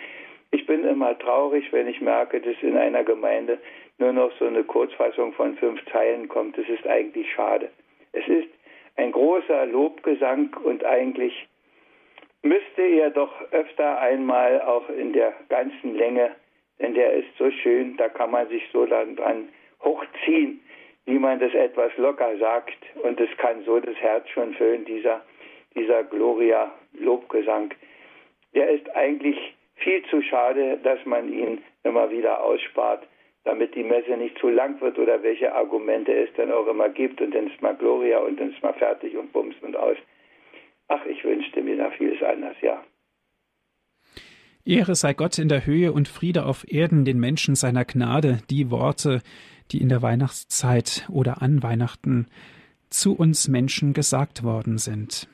[0.53, 3.59] Ich bin immer traurig, wenn ich merke, dass in einer Gemeinde
[3.99, 6.59] nur noch so eine Kurzfassung von fünf Zeilen kommt.
[6.59, 7.71] Das ist eigentlich schade.
[8.13, 8.49] Es ist
[8.97, 11.47] ein großer Lobgesang und eigentlich
[12.43, 16.35] müsste er doch öfter einmal auch in der ganzen Länge,
[16.81, 19.49] denn der ist so schön, da kann man sich so dann dran
[19.83, 20.61] hochziehen,
[21.07, 25.23] wie man das etwas locker sagt und es kann so das Herz schon füllen, dieser,
[25.75, 27.73] dieser Gloria Lobgesang.
[28.55, 29.39] der ist eigentlich
[29.77, 33.07] viel zu schade, dass man ihn immer wieder ausspart,
[33.45, 37.21] damit die Messe nicht zu lang wird oder welche Argumente es dann auch immer gibt
[37.21, 39.97] und dann ist mal Gloria und dann ist mal fertig und bums und aus.
[40.89, 42.83] Ach, ich wünschte mir da vieles anders, ja.
[44.65, 48.71] Ehre sei Gott in der Höhe und Friede auf Erden den Menschen seiner Gnade, die
[48.71, 49.21] Worte,
[49.73, 52.27] die in der Weihnachtszeit oder an Weihnachten
[52.91, 55.29] zu uns Menschen gesagt worden sind.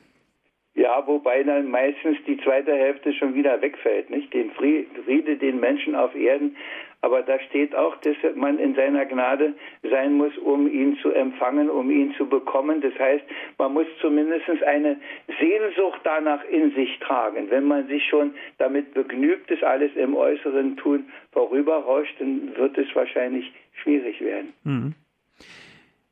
[0.75, 4.31] Ja, wobei dann meistens die zweite Hälfte schon wieder wegfällt, nicht?
[4.33, 6.55] Den Friede den Menschen auf Erden.
[7.01, 11.69] Aber da steht auch, dass man in seiner Gnade sein muss, um ihn zu empfangen,
[11.69, 12.81] um ihn zu bekommen.
[12.81, 13.23] Das heißt,
[13.57, 14.97] man muss zumindest eine
[15.39, 17.49] Sehnsucht danach in sich tragen.
[17.49, 22.87] Wenn man sich schon damit begnügt, das alles im Äußeren tun, vorüberrauscht, dann wird es
[22.95, 23.51] wahrscheinlich
[23.83, 24.53] schwierig werden.
[24.63, 24.95] Mhm.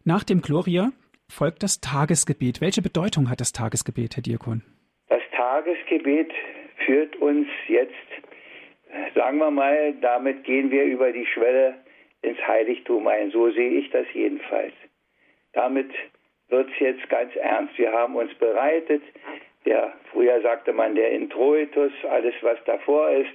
[0.03, 0.91] Nach dem Gloria
[1.27, 2.61] folgt das Tagesgebet.
[2.61, 4.61] Welche Bedeutung hat das Tagesgebet, Herr Diakon?
[5.09, 6.31] Das Tagesgebet
[6.85, 7.93] führt uns jetzt,
[9.13, 11.75] sagen wir mal, damit gehen wir über die Schwelle
[12.21, 13.31] ins Heiligtum ein.
[13.31, 14.73] So sehe ich das jedenfalls.
[15.53, 15.91] Damit
[16.49, 17.77] wird es jetzt ganz ernst.
[17.77, 19.01] Wir haben uns bereitet.
[19.65, 23.31] Der, früher sagte man der Introitus, alles was davor ist.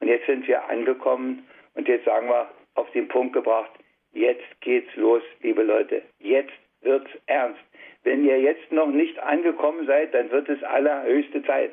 [0.00, 3.70] Und jetzt sind wir angekommen und jetzt sagen wir auf den Punkt gebracht,
[4.12, 6.02] jetzt geht's los, liebe Leute.
[6.18, 7.60] Jetzt wird's ernst.
[8.02, 11.72] Wenn ihr jetzt noch nicht angekommen seid, dann wird es allerhöchste Zeit.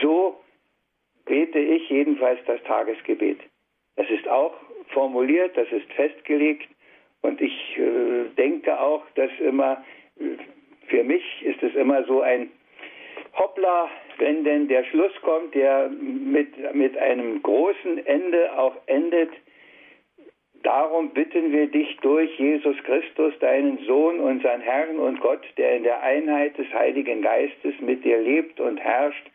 [0.00, 0.41] So
[1.24, 3.38] bete ich jedenfalls das Tagesgebet.
[3.96, 4.54] Das ist auch
[4.88, 6.68] formuliert, das ist festgelegt
[7.22, 9.84] und ich äh, denke auch, dass immer,
[10.18, 10.36] äh,
[10.88, 12.50] für mich ist es immer so ein
[13.38, 19.30] Hoppla, wenn denn der Schluss kommt, der mit, mit einem großen Ende auch endet,
[20.62, 25.82] Darum bitten wir dich durch Jesus Christus, deinen Sohn, unseren Herrn und Gott, der in
[25.82, 29.26] der Einheit des Heiligen Geistes mit dir lebt und herrscht.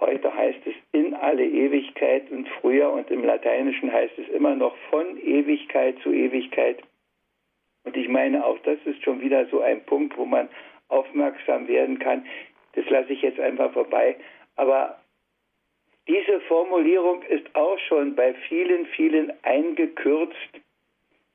[0.00, 4.76] Heute heißt es in alle Ewigkeit und früher und im Lateinischen heißt es immer noch
[4.90, 6.82] von Ewigkeit zu Ewigkeit.
[7.84, 10.48] Und ich meine, auch das ist schon wieder so ein Punkt, wo man
[10.88, 12.24] aufmerksam werden kann.
[12.74, 14.16] Das lasse ich jetzt einfach vorbei.
[14.56, 14.98] Aber
[16.06, 20.60] diese Formulierung ist auch schon bei vielen, vielen eingekürzt.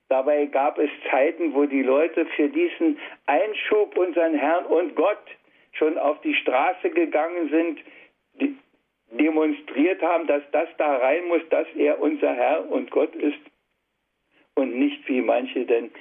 [0.10, 5.24] Dabei gab es Zeiten, wo die Leute für diesen Einschub unseren Herrn und Gott
[5.74, 7.80] schon auf die Straße gegangen sind,
[9.18, 13.40] demonstriert haben, dass das da rein muss, dass er unser Herr und Gott ist
[14.56, 15.92] und nicht wie manche denn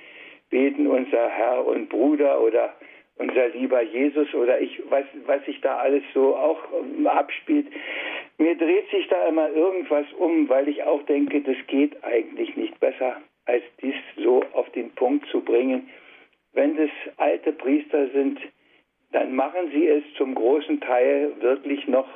[0.51, 2.75] beten, unser Herr und Bruder oder
[3.17, 7.67] unser lieber Jesus oder ich, was, was sich da alles so auch ähm, abspielt.
[8.39, 12.79] Mir dreht sich da immer irgendwas um, weil ich auch denke, das geht eigentlich nicht
[12.81, 15.89] besser, als dies so auf den Punkt zu bringen.
[16.53, 18.41] Wenn das alte Priester sind,
[19.13, 22.09] dann machen sie es zum großen Teil wirklich noch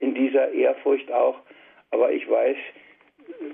[0.00, 1.40] in dieser Ehrfurcht auch.
[1.90, 2.56] Aber ich weiß,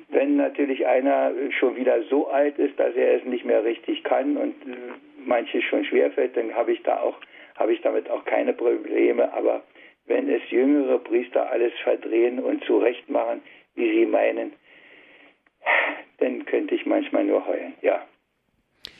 [0.09, 4.37] wenn natürlich einer schon wieder so alt ist, dass er es nicht mehr richtig kann
[4.37, 4.77] und äh,
[5.25, 7.17] manches schon schwerfällt, dann habe ich da auch,
[7.57, 9.33] habe ich damit auch keine Probleme.
[9.33, 9.63] Aber
[10.07, 13.43] wenn es jüngere Priester alles verdrehen und zurechtmachen,
[13.75, 14.53] wie sie meinen,
[16.19, 17.75] dann könnte ich manchmal nur heulen.
[17.83, 18.07] Ja,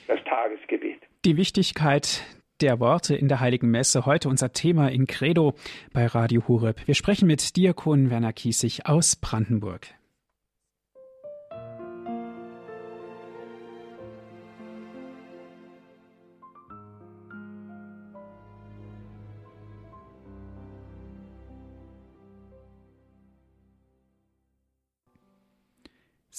[0.07, 1.01] das Tagesgebet.
[1.25, 2.25] Die Wichtigkeit
[2.61, 4.07] der Worte in der Heiligen Messe.
[4.07, 5.55] Heute unser Thema in Credo
[5.93, 6.87] bei Radio Hureb.
[6.87, 9.89] Wir sprechen mit Diakon Werner Kiesig aus Brandenburg.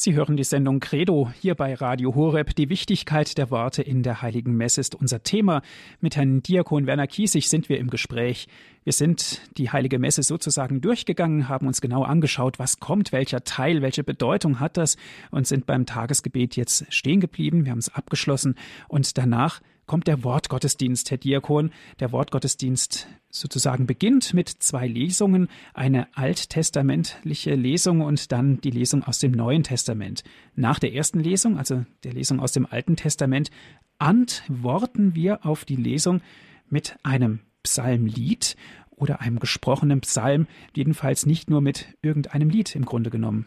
[0.05, 2.55] Sie hören die Sendung Credo hier bei Radio Horeb.
[2.55, 5.63] Die Wichtigkeit der Worte in der Heiligen Messe ist unser Thema.
[5.99, 8.47] Mit Herrn Diakon Werner Kiesig sind wir im Gespräch.
[8.83, 13.81] Wir sind die Heilige Messe sozusagen durchgegangen, haben uns genau angeschaut, was kommt, welcher Teil,
[13.81, 14.95] welche Bedeutung hat das
[15.31, 17.65] und sind beim Tagesgebet jetzt stehen geblieben.
[17.65, 18.53] Wir haben es abgeschlossen
[18.87, 21.71] und danach kommt der Wortgottesdienst, Herr Diakon.
[22.00, 29.19] Der Wortgottesdienst sozusagen beginnt mit zwei Lesungen, eine alttestamentliche Lesung und dann die Lesung aus
[29.19, 30.24] dem Neuen Testament.
[30.56, 33.52] Nach der ersten Lesung, also der Lesung aus dem Alten Testament,
[34.00, 36.21] antworten wir auf die Lesung
[36.69, 38.56] mit einem Psalmlied
[38.98, 43.45] oder einem gesprochenen Psalm, jedenfalls nicht nur mit irgendeinem Lied im Grunde genommen.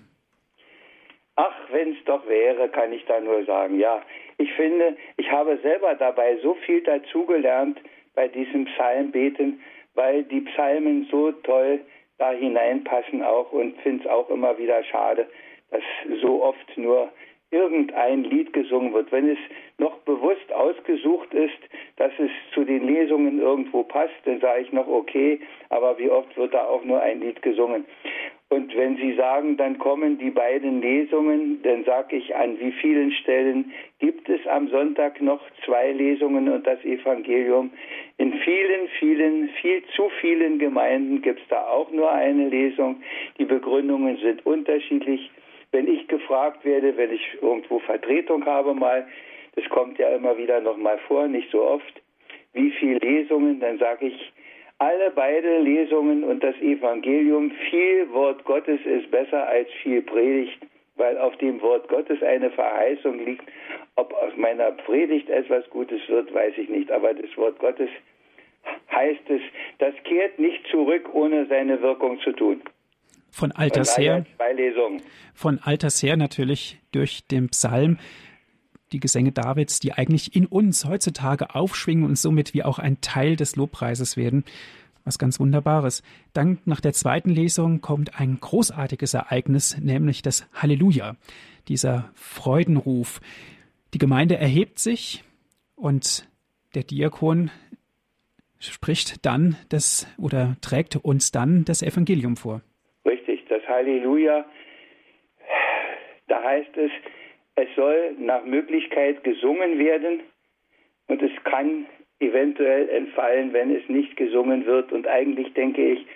[1.36, 4.02] Ach, wenn es doch wäre, kann ich da nur sagen, ja.
[4.38, 7.80] Ich finde, ich habe selber dabei so viel dazugelernt
[8.14, 9.60] bei diesem Psalmbeten,
[9.94, 11.80] weil die Psalmen so toll
[12.18, 15.28] da hineinpassen auch und finde es auch immer wieder schade,
[15.70, 15.82] dass
[16.20, 17.10] so oft nur
[17.50, 19.10] irgendein Lied gesungen wird.
[19.10, 19.38] Wenn es
[19.78, 21.58] noch bewusst ausgesucht ist,
[21.96, 26.36] dass es zu den Lesungen irgendwo passt, dann sage ich noch okay, aber wie oft
[26.36, 27.86] wird da auch nur ein Lied gesungen?
[28.50, 33.12] Und wenn Sie sagen, dann kommen die beiden Lesungen, dann sage ich, an wie vielen
[33.12, 37.70] Stellen gibt es am Sonntag noch zwei Lesungen und das Evangelium?
[38.16, 43.02] In vielen, vielen, viel zu vielen Gemeinden gibt es da auch nur eine Lesung.
[43.38, 45.30] Die Begründungen sind unterschiedlich.
[45.70, 49.06] Wenn ich gefragt werde, wenn ich irgendwo Vertretung habe mal,
[49.56, 52.00] das kommt ja immer wieder noch mal vor, nicht so oft,
[52.54, 54.32] wie viele Lesungen, dann sage ich,
[54.78, 60.58] alle beide Lesungen und das Evangelium, viel Wort Gottes ist besser als viel Predigt,
[60.96, 63.44] weil auf dem Wort Gottes eine Verheißung liegt.
[63.96, 67.90] Ob aus meiner Predigt etwas Gutes wird, weiß ich nicht, aber das Wort Gottes
[68.90, 69.40] heißt es,
[69.78, 72.62] das kehrt nicht zurück, ohne seine Wirkung zu tun.
[73.30, 74.24] Von alters her,
[75.34, 77.98] von alters her natürlich durch den Psalm
[78.92, 83.36] die Gesänge Davids, die eigentlich in uns heutzutage aufschwingen und somit wie auch ein Teil
[83.36, 84.44] des Lobpreises werden.
[85.04, 86.02] Was ganz Wunderbares.
[86.34, 91.16] Dann nach der zweiten Lesung kommt ein großartiges Ereignis, nämlich das Halleluja,
[91.68, 93.20] dieser Freudenruf.
[93.94, 95.24] Die Gemeinde erhebt sich
[95.76, 96.28] und
[96.74, 97.50] der Diakon
[98.58, 102.60] spricht dann das oder trägt uns dann das Evangelium vor.
[103.06, 104.44] Richtig, das Halleluja,
[106.26, 106.90] da heißt es,
[107.60, 110.20] es soll nach Möglichkeit gesungen werden
[111.08, 111.86] und es kann
[112.20, 114.92] eventuell entfallen, wenn es nicht gesungen wird.
[114.92, 116.06] Und eigentlich denke ich,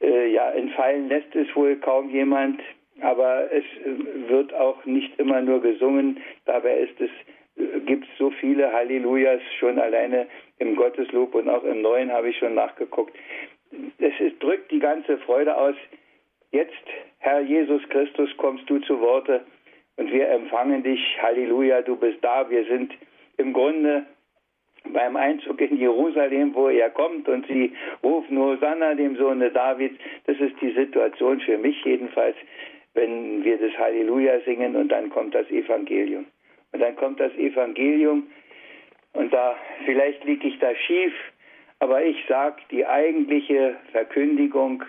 [0.00, 2.60] äh, ja, entfallen lässt es wohl kaum jemand,
[3.00, 6.20] aber es äh, wird auch nicht immer nur gesungen.
[6.44, 7.10] Dabei ist es
[7.56, 10.26] äh, gibt es so viele Hallelujahs schon alleine
[10.58, 13.14] im Gotteslob und auch im Neuen habe ich schon nachgeguckt.
[13.98, 15.74] Es ist, drückt die ganze Freude aus.
[16.52, 16.84] Jetzt,
[17.18, 19.44] Herr Jesus Christus, kommst du zu Worte
[19.96, 21.00] und wir empfangen dich.
[21.20, 22.48] Halleluja, du bist da.
[22.50, 22.92] Wir sind
[23.36, 24.06] im Grunde
[24.92, 29.96] beim Einzug in Jerusalem, wo er kommt und sie rufen Hosanna, dem Sohne Davids.
[30.26, 32.36] Das ist die Situation für mich jedenfalls,
[32.94, 36.26] wenn wir das Halleluja singen und dann kommt das Evangelium.
[36.72, 38.26] Und dann kommt das Evangelium
[39.14, 41.12] und da, vielleicht liege ich da schief,
[41.78, 44.82] aber ich sage, die eigentliche Verkündigung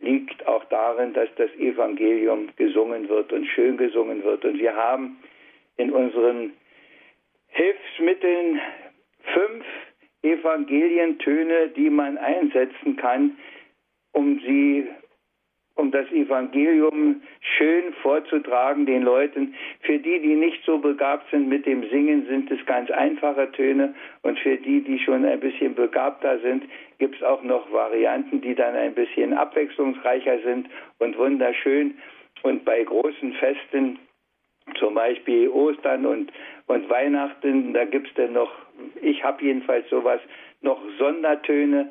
[0.00, 4.44] liegt auch darin, dass das Evangelium gesungen wird und schön gesungen wird.
[4.44, 5.18] Und wir haben
[5.76, 6.52] in unseren
[7.48, 8.60] Hilfsmitteln
[9.34, 9.64] fünf
[10.22, 13.36] Evangelientöne, die man einsetzen kann,
[14.12, 14.86] um sie
[15.80, 19.54] um das Evangelium schön vorzutragen den Leuten.
[19.80, 23.94] Für die, die nicht so begabt sind mit dem Singen, sind es ganz einfache Töne
[24.22, 26.64] und für die, die schon ein bisschen begabter sind,
[26.98, 31.94] gibt es auch noch Varianten, die dann ein bisschen abwechslungsreicher sind und wunderschön.
[32.42, 33.98] Und bei großen Festen,
[34.78, 36.30] zum Beispiel Ostern und,
[36.66, 38.52] und Weihnachten, da gibt es dann noch,
[39.00, 40.20] ich habe jedenfalls sowas,
[40.60, 41.90] noch Sondertöne,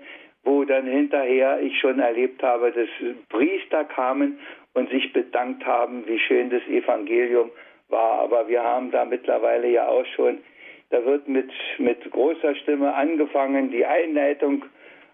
[0.50, 2.90] wo dann hinterher ich schon erlebt habe, dass
[3.30, 4.40] Priester kamen
[4.74, 7.52] und sich bedankt haben, wie schön das Evangelium
[7.90, 8.22] war.
[8.22, 10.40] Aber wir haben da mittlerweile ja auch schon,
[10.90, 14.66] da wird mit, mit großer Stimme angefangen, die Einleitung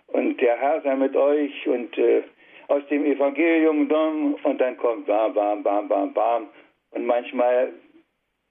[0.08, 2.24] und der Herr sei mit euch und äh,
[2.70, 3.92] aus dem Evangelium
[4.44, 6.48] und dann kommt bam, bam, bam, bam, bam.
[6.92, 7.74] Und manchmal,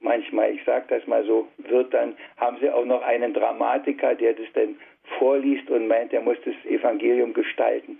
[0.00, 4.34] manchmal, ich sage das mal so, wird dann, haben sie auch noch einen Dramatiker, der
[4.34, 4.76] das dann
[5.18, 7.98] vorliest und meint, er muss das Evangelium gestalten.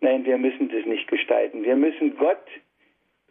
[0.00, 1.62] Nein, wir müssen das nicht gestalten.
[1.62, 2.44] Wir müssen Gott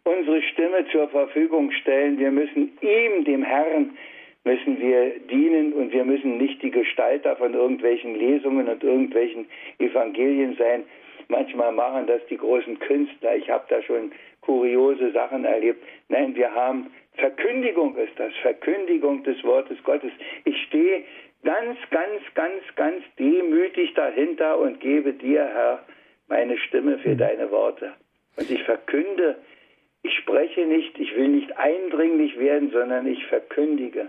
[0.04, 2.18] unsere Stimme zur Verfügung stellen.
[2.18, 3.96] Wir müssen ihm, dem Herrn,
[4.44, 9.46] müssen wir dienen und wir müssen nicht die Gestalter von irgendwelchen Lesungen und irgendwelchen
[9.78, 10.84] Evangelien sein.
[11.28, 13.36] Manchmal machen das die großen Künstler.
[13.36, 15.82] Ich habe da schon kuriose Sachen erlebt.
[16.08, 20.10] Nein, wir haben Verkündigung ist das, Verkündigung des Wortes Gottes.
[20.44, 21.04] Ich stehe
[21.44, 25.84] ganz, ganz, ganz, ganz demütig dahinter und gebe dir, Herr,
[26.28, 27.18] meine Stimme für mhm.
[27.18, 27.92] deine Worte.
[28.36, 29.36] Und ich verkünde,
[30.02, 34.08] ich spreche nicht, ich will nicht eindringlich werden, sondern ich verkündige.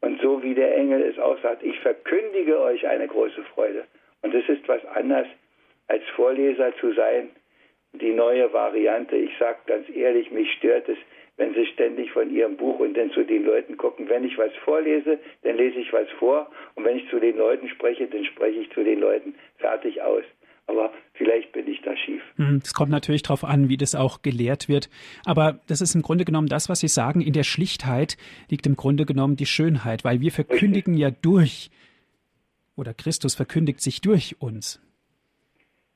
[0.00, 3.84] Und so wie der Engel es auch sagt, ich verkündige euch eine große Freude.
[4.22, 5.26] Und es ist was anderes,
[5.88, 7.30] als Vorleser zu sein.
[7.92, 10.98] Die neue Variante, ich sage ganz ehrlich, mich stört es,
[11.40, 14.10] wenn sie ständig von ihrem Buch und dann zu den Leuten gucken.
[14.10, 17.66] Wenn ich was vorlese, dann lese ich was vor und wenn ich zu den Leuten
[17.70, 20.22] spreche, dann spreche ich zu den Leuten fertig aus.
[20.66, 22.22] Aber vielleicht bin ich da schief.
[22.62, 24.90] Es kommt natürlich darauf an, wie das auch gelehrt wird.
[25.24, 27.22] Aber das ist im Grunde genommen das, was Sie sagen.
[27.22, 28.18] In der Schlichtheit
[28.50, 31.14] liegt im Grunde genommen die Schönheit, weil wir verkündigen Richtig.
[31.14, 31.70] ja durch,
[32.76, 34.80] oder Christus verkündigt sich durch uns.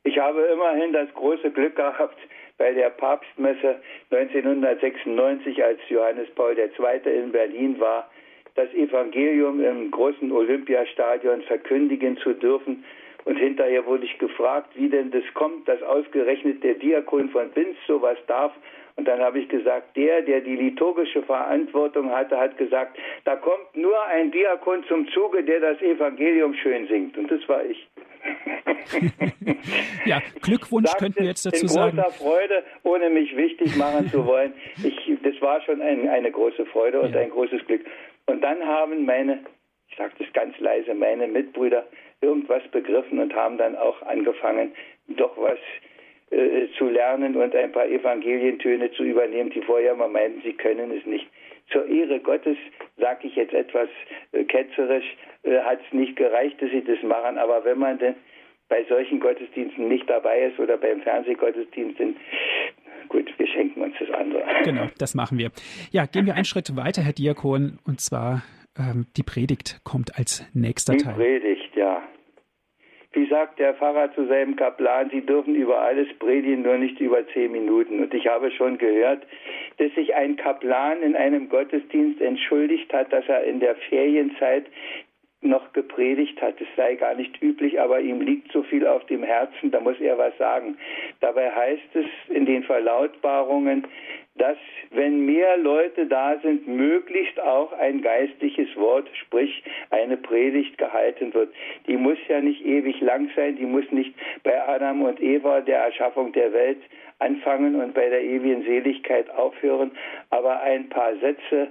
[0.04, 2.18] Ich habe immerhin das große Glück gehabt,
[2.58, 3.80] bei der Papstmesse
[4.10, 7.12] 1996, als Johannes Paul II.
[7.12, 8.08] in Berlin war,
[8.54, 12.84] das Evangelium im großen Olympiastadion verkündigen zu dürfen.
[13.24, 17.76] Und hinterher wurde ich gefragt, wie denn das kommt, dass ausgerechnet der Diakon von Binz
[17.86, 18.52] sowas darf.
[18.96, 23.74] Und dann habe ich gesagt, der, der die liturgische Verantwortung hatte, hat gesagt, da kommt
[23.74, 27.18] nur ein Diakon zum Zuge, der das Evangelium schön singt.
[27.18, 27.88] Und das war ich.
[30.04, 31.96] ja, Glückwunsch Sagt könnten wir jetzt dazu sagen.
[31.96, 34.52] In großer Freude, ohne mich wichtig machen zu wollen.
[34.82, 37.20] Ich, das war schon ein, eine große Freude und ja.
[37.20, 37.84] ein großes Glück.
[38.26, 39.40] Und dann haben meine,
[39.88, 41.86] ich sage das ganz leise, meine Mitbrüder
[42.20, 44.72] irgendwas begriffen und haben dann auch angefangen,
[45.08, 45.58] doch was
[46.30, 50.90] äh, zu lernen und ein paar Evangelientöne zu übernehmen, die vorher mal meinten, sie können
[50.96, 51.26] es nicht.
[51.70, 52.56] Zur Ehre Gottes,
[52.98, 53.88] sage ich jetzt etwas
[54.32, 58.14] äh, ketzerisch, äh, hat es nicht gereicht, dass sie das machen, aber wenn man denn
[58.68, 62.16] bei solchen Gottesdiensten nicht dabei ist oder beim Fernsehgottesdienst, dann
[63.08, 64.42] gut, wir schenken uns das andere.
[64.64, 65.50] Genau, das machen wir.
[65.90, 68.42] Ja, gehen wir einen Schritt weiter, Herr Diakon, und zwar
[68.78, 71.14] ähm, die Predigt kommt als nächster die Teil.
[71.14, 72.02] Die Predigt, ja.
[73.14, 77.26] Wie sagt der Pfarrer zu seinem Kaplan, Sie dürfen über alles predigen, nur nicht über
[77.28, 78.00] zehn Minuten.
[78.00, 79.22] Und ich habe schon gehört,
[79.78, 84.66] dass sich ein Kaplan in einem Gottesdienst entschuldigt hat, dass er in der Ferienzeit
[85.42, 86.60] noch gepredigt hat.
[86.60, 90.00] Es sei gar nicht üblich, aber ihm liegt so viel auf dem Herzen, da muss
[90.00, 90.76] er was sagen.
[91.20, 93.86] Dabei heißt es in den Verlautbarungen,
[94.36, 94.56] dass
[94.90, 101.54] wenn mehr Leute da sind, möglichst auch ein geistliches Wort, sprich eine Predigt gehalten wird.
[101.86, 105.78] Die muss ja nicht ewig lang sein, die muss nicht bei Adam und Eva der
[105.78, 106.78] Erschaffung der Welt
[107.20, 109.92] anfangen und bei der ewigen Seligkeit aufhören,
[110.30, 111.68] aber ein paar Sätze,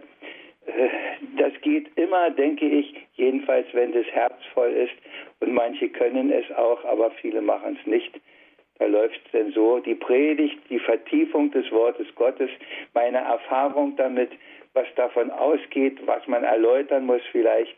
[0.66, 0.90] äh,
[1.38, 4.94] das geht immer, denke ich, jedenfalls wenn das Herz voll ist.
[5.42, 8.14] Und manche können es auch, aber viele machen es nicht
[8.88, 12.50] läuft es denn so, die Predigt, die Vertiefung des Wortes Gottes,
[12.94, 14.32] meine Erfahrung damit,
[14.74, 17.76] was davon ausgeht, was man erläutern muss vielleicht.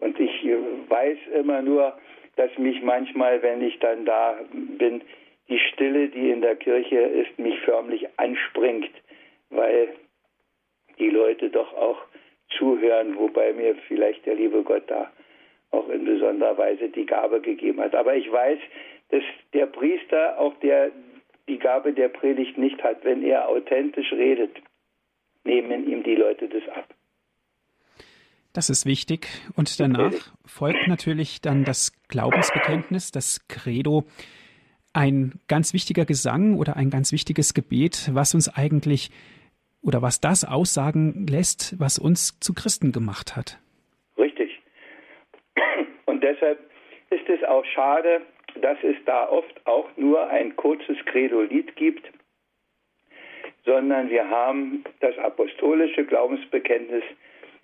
[0.00, 0.44] Und ich
[0.88, 1.96] weiß immer nur,
[2.36, 5.02] dass mich manchmal, wenn ich dann da bin,
[5.48, 8.90] die Stille, die in der Kirche ist, mich förmlich anspringt,
[9.50, 9.88] weil
[10.98, 11.98] die Leute doch auch
[12.58, 15.10] zuhören, wobei mir vielleicht der liebe Gott da
[15.70, 17.94] auch in besonderer Weise die Gabe gegeben hat.
[17.94, 18.58] Aber ich weiß,
[19.10, 20.90] dass der Priester, auch der
[21.48, 24.56] die Gabe der Predigt nicht hat, wenn er authentisch redet,
[25.44, 26.88] nehmen ihm die Leute das ab.
[28.54, 29.26] Das ist wichtig.
[29.56, 30.12] Und danach
[30.46, 34.04] folgt natürlich dann das Glaubensbekenntnis, das Credo,
[34.92, 39.10] ein ganz wichtiger Gesang oder ein ganz wichtiges Gebet, was uns eigentlich
[39.82, 43.58] oder was das aussagen lässt, was uns zu Christen gemacht hat.
[44.16, 44.62] Richtig.
[46.06, 46.58] Und deshalb
[47.10, 48.22] ist es auch schade,
[48.60, 52.10] dass es da oft auch nur ein kurzes Credo-Lied gibt,
[53.64, 57.04] sondern wir haben das apostolische Glaubensbekenntnis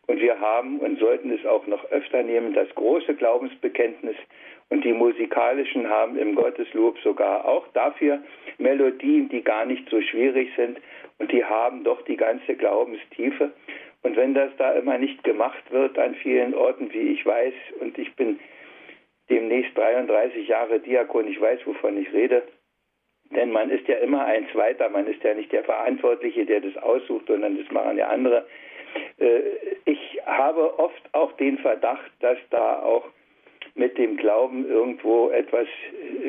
[0.07, 4.17] und wir haben und sollten es auch noch öfter nehmen, das große Glaubensbekenntnis
[4.71, 8.23] und die musikalischen haben im Gotteslob sogar auch dafür
[8.59, 10.79] Melodien, die gar nicht so schwierig sind
[11.19, 13.53] und die haben doch die ganze Glaubenstiefe.
[14.03, 17.99] Und wenn das da immer nicht gemacht wird an vielen Orten, wie ich weiß, und
[17.99, 18.41] ich bin
[19.31, 22.43] demnächst 33 Jahre Diakon, ich weiß, wovon ich rede.
[23.31, 26.77] Denn man ist ja immer ein Zweiter, man ist ja nicht der Verantwortliche, der das
[26.77, 28.47] aussucht, sondern das machen ja andere.
[29.19, 29.41] Äh,
[29.85, 33.07] ich habe oft auch den Verdacht, dass da auch
[33.75, 35.69] mit dem Glauben irgendwo etwas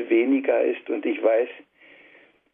[0.09, 0.89] weniger ist.
[0.89, 1.49] Und ich weiß,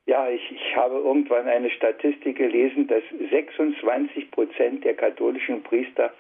[0.05, 6.13] ja, ich, ich habe irgendwann eine Statistik gelesen, dass 26 Prozent der katholischen Priester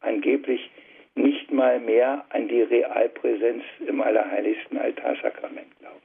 [0.00, 0.70] angeblich
[1.14, 6.02] nicht mal mehr an die Realpräsenz im allerheiligsten Altarsakrament glauben.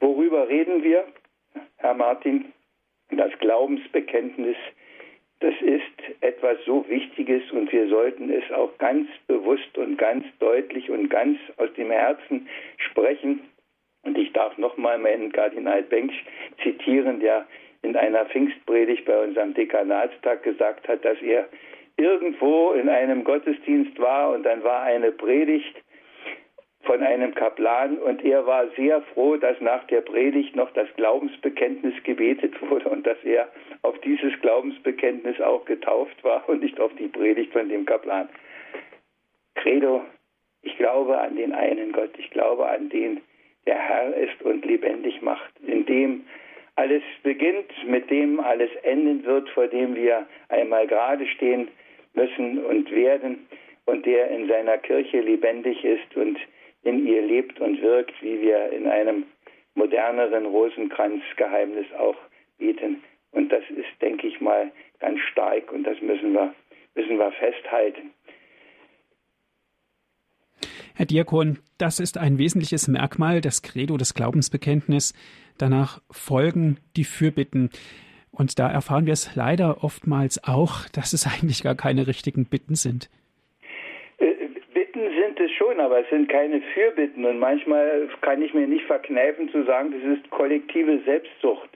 [0.00, 1.04] Worüber reden wir,
[1.76, 2.52] Herr Martin?
[3.10, 4.56] Das Glaubensbekenntnis,
[5.40, 10.90] das ist etwas so Wichtiges und wir sollten es auch ganz bewusst und ganz deutlich
[10.90, 13.40] und ganz aus dem Herzen sprechen.
[14.02, 16.24] Und ich darf nochmal meinen Kardinal Bengsch
[16.62, 17.46] zitieren, der
[17.82, 21.48] in einer Pfingstpredigt bei unserem Dekanatstag gesagt hat, dass er
[22.00, 25.76] irgendwo in einem Gottesdienst war und dann war eine Predigt
[26.82, 31.94] von einem Kaplan und er war sehr froh, dass nach der Predigt noch das Glaubensbekenntnis
[32.04, 33.48] gebetet wurde und dass er
[33.82, 38.30] auf dieses Glaubensbekenntnis auch getauft war und nicht auf die Predigt von dem Kaplan.
[39.56, 40.02] Credo,
[40.62, 43.20] ich glaube an den einen Gott, ich glaube an den,
[43.66, 46.24] der Herr ist und lebendig macht, in dem
[46.76, 51.68] alles beginnt, mit dem alles enden wird, vor dem wir einmal gerade stehen
[52.14, 53.46] müssen und werden
[53.86, 56.38] und der in seiner Kirche lebendig ist und
[56.82, 59.24] in ihr lebt und wirkt, wie wir in einem
[59.74, 62.16] moderneren Rosenkranzgeheimnis auch
[62.58, 63.02] bieten.
[63.32, 66.54] Und das ist, denke ich mal, ganz stark und das müssen wir
[66.94, 68.10] müssen wir festhalten.
[70.94, 75.14] Herr Diakon, das ist ein wesentliches Merkmal des Credo des Glaubensbekenntnisses.
[75.56, 77.70] Danach folgen die Fürbitten.
[78.40, 82.74] Und da erfahren wir es leider oftmals auch, dass es eigentlich gar keine richtigen Bitten
[82.74, 83.10] sind.
[84.16, 84.32] Äh,
[84.72, 87.26] Bitten sind es schon, aber es sind keine Fürbitten.
[87.26, 91.68] Und manchmal kann ich mir nicht verkneifen zu sagen, das ist kollektive Selbstsucht.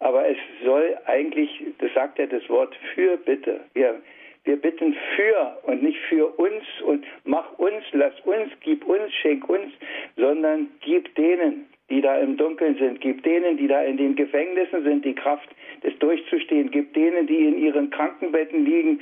[0.00, 3.60] Aber es soll eigentlich, das sagt ja das Wort Fürbitte.
[3.74, 4.02] Wir,
[4.42, 9.48] wir bitten für und nicht für uns und mach uns, lass uns, gib uns, schenk
[9.48, 9.72] uns,
[10.16, 14.82] sondern gib denen, die da im Dunkeln sind, gib denen, die da in den Gefängnissen
[14.82, 15.48] sind, die Kraft,
[15.82, 19.00] das durchzustehen, gib denen, die in ihren Krankenbetten liegen,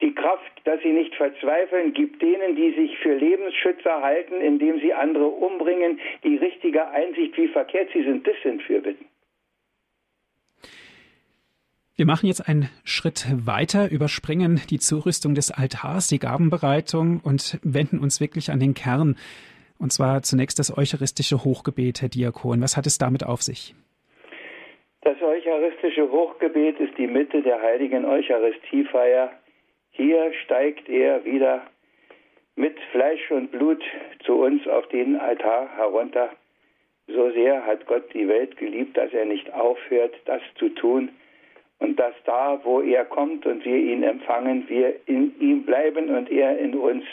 [0.00, 4.94] die Kraft, dass sie nicht verzweifeln, gib denen, die sich für Lebensschützer halten, indem sie
[4.94, 8.26] andere umbringen, die richtige Einsicht, wie verkehrt sie sind.
[8.26, 9.06] Das sind Fürbitten.
[11.96, 17.98] Wir machen jetzt einen Schritt weiter, überspringen die Zurüstung des Altars, die Gabenbereitung und wenden
[17.98, 19.16] uns wirklich an den Kern.
[19.80, 22.60] Und zwar zunächst das eucharistische Hochgebet, Herr Diakon.
[22.60, 23.74] Was hat es damit auf sich?
[25.00, 29.32] Das eucharistische Hochgebet ist die Mitte der heiligen Eucharistiefeier.
[29.92, 31.62] Hier steigt er wieder
[32.56, 33.82] mit Fleisch und Blut
[34.26, 36.28] zu uns auf den Altar herunter.
[37.06, 41.08] So sehr hat Gott die Welt geliebt, dass er nicht aufhört, das zu tun,
[41.78, 46.30] und dass da, wo er kommt und wir ihn empfangen, wir in ihm bleiben und
[46.30, 47.04] er in uns.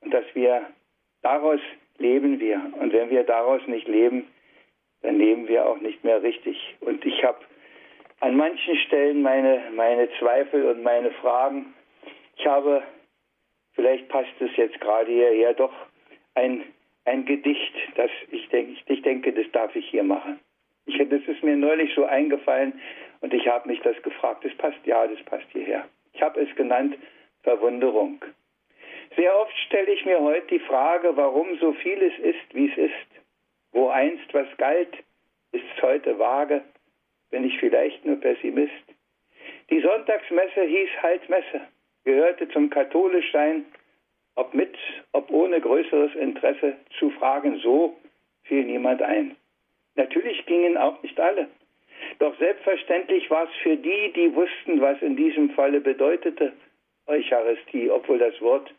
[0.00, 0.66] Und dass wir
[1.22, 1.60] daraus
[1.98, 2.60] leben wir.
[2.80, 4.26] Und wenn wir daraus nicht leben,
[5.02, 6.76] dann leben wir auch nicht mehr richtig.
[6.80, 7.38] Und ich habe
[8.20, 11.72] an manchen Stellen meine, meine Zweifel und meine Fragen.
[12.36, 12.82] Ich habe,
[13.74, 15.72] vielleicht passt es jetzt gerade hierher, doch
[16.34, 16.64] ein,
[17.04, 20.40] ein Gedicht, das ich denke, ich denke, das darf ich hier machen.
[20.86, 22.80] Ich, das ist mir neulich so eingefallen
[23.20, 24.44] und ich habe mich das gefragt.
[24.44, 25.86] Das passt, ja, das passt hierher.
[26.12, 26.96] Ich habe es genannt
[27.42, 28.20] Verwunderung.
[29.16, 33.22] Sehr oft stelle ich mir heute die Frage, warum so vieles ist, wie es ist.
[33.72, 34.92] Wo einst was galt,
[35.52, 36.62] ist es heute vage.
[37.30, 38.72] Bin ich vielleicht nur Pessimist?
[39.70, 41.60] Die Sonntagsmesse hieß halt Messe,
[42.04, 43.66] gehörte zum Katholischsein,
[44.34, 44.76] ob mit,
[45.12, 47.96] ob ohne größeres Interesse zu fragen, so
[48.44, 49.36] fiel niemand ein.
[49.96, 51.48] Natürlich gingen auch nicht alle.
[52.18, 56.52] Doch selbstverständlich war es für die, die wussten, was in diesem Falle bedeutete,
[57.06, 58.72] Eucharistie, obwohl das Wort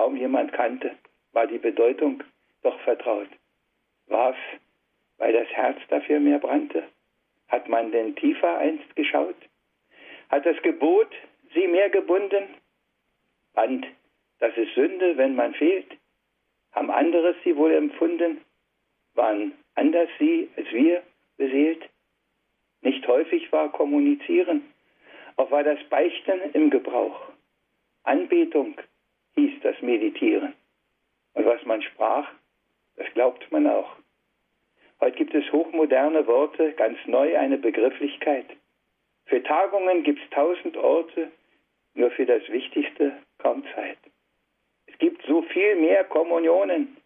[0.00, 0.96] kaum jemand kannte,
[1.32, 2.24] war die Bedeutung
[2.62, 3.28] doch vertraut.
[4.06, 4.60] War es,
[5.18, 6.84] weil das Herz dafür mehr brannte?
[7.48, 9.36] Hat man denn tiefer einst geschaut?
[10.30, 11.10] Hat das Gebot
[11.52, 12.44] sie mehr gebunden?
[13.52, 13.86] Band,
[14.38, 15.98] das ist Sünde, wenn man fehlt?
[16.72, 18.40] Haben anderes sie wohl empfunden?
[19.12, 21.02] Waren anders sie als wir
[21.36, 21.90] beseelt?
[22.80, 24.62] Nicht häufig war Kommunizieren,
[25.36, 27.20] auch war das Beichten im Gebrauch.
[28.04, 28.76] Anbetung
[29.34, 30.54] hieß das Meditieren.
[31.34, 32.28] Und was man sprach,
[32.96, 33.96] das glaubt man auch.
[35.00, 38.46] Heute gibt es hochmoderne Worte, ganz neu eine Begrifflichkeit.
[39.26, 41.30] Für Tagungen gibt es tausend Orte,
[41.94, 43.98] nur für das Wichtigste kaum Zeit.
[44.86, 46.96] Es gibt so viel mehr Kommunionen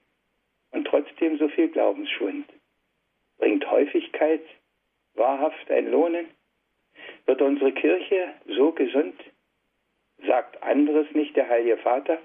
[0.73, 2.47] und trotzdem so viel Glaubensschwund.
[3.39, 4.43] Bringt Häufigkeit
[5.15, 6.27] wahrhaft ein Lohnen?
[7.27, 9.15] Wird unsere Kirche so gesund?
[10.27, 12.19] Sagt anderes nicht der Heilige Vater?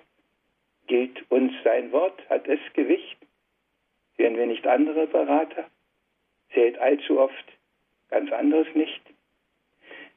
[0.87, 2.27] Gilt uns sein Wort?
[2.29, 3.17] Hat es Gewicht?
[4.17, 5.65] Hören wir nicht andere Berater?
[6.53, 7.45] Zählt allzu oft
[8.09, 9.01] ganz anderes nicht?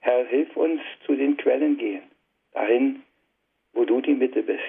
[0.00, 2.02] Herr, hilf uns zu den Quellen gehen,
[2.52, 3.02] dahin,
[3.72, 4.60] wo du die Mitte bist.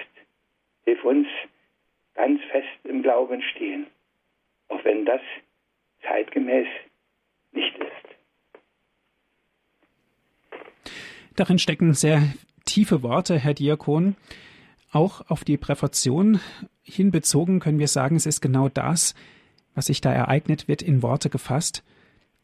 [0.84, 1.26] Hilf uns
[2.14, 3.86] ganz fest im Glauben stehen,
[4.68, 5.20] auch wenn das
[6.02, 6.68] zeitgemäß
[7.52, 7.90] nicht ist.
[11.36, 12.22] Darin stecken sehr
[12.64, 14.16] tiefe Worte, Herr Diakon.
[14.92, 16.40] Auch auf die Präfation
[16.82, 19.14] hinbezogen können wir sagen, es ist genau das,
[19.74, 21.82] was sich da ereignet, wird in Worte gefasst.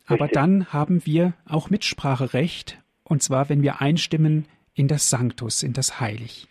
[0.07, 0.35] Aber Richtig.
[0.35, 6.01] dann haben wir auch Mitspracherecht, und zwar, wenn wir einstimmen in das Sanctus, in das
[6.01, 6.49] Heilig.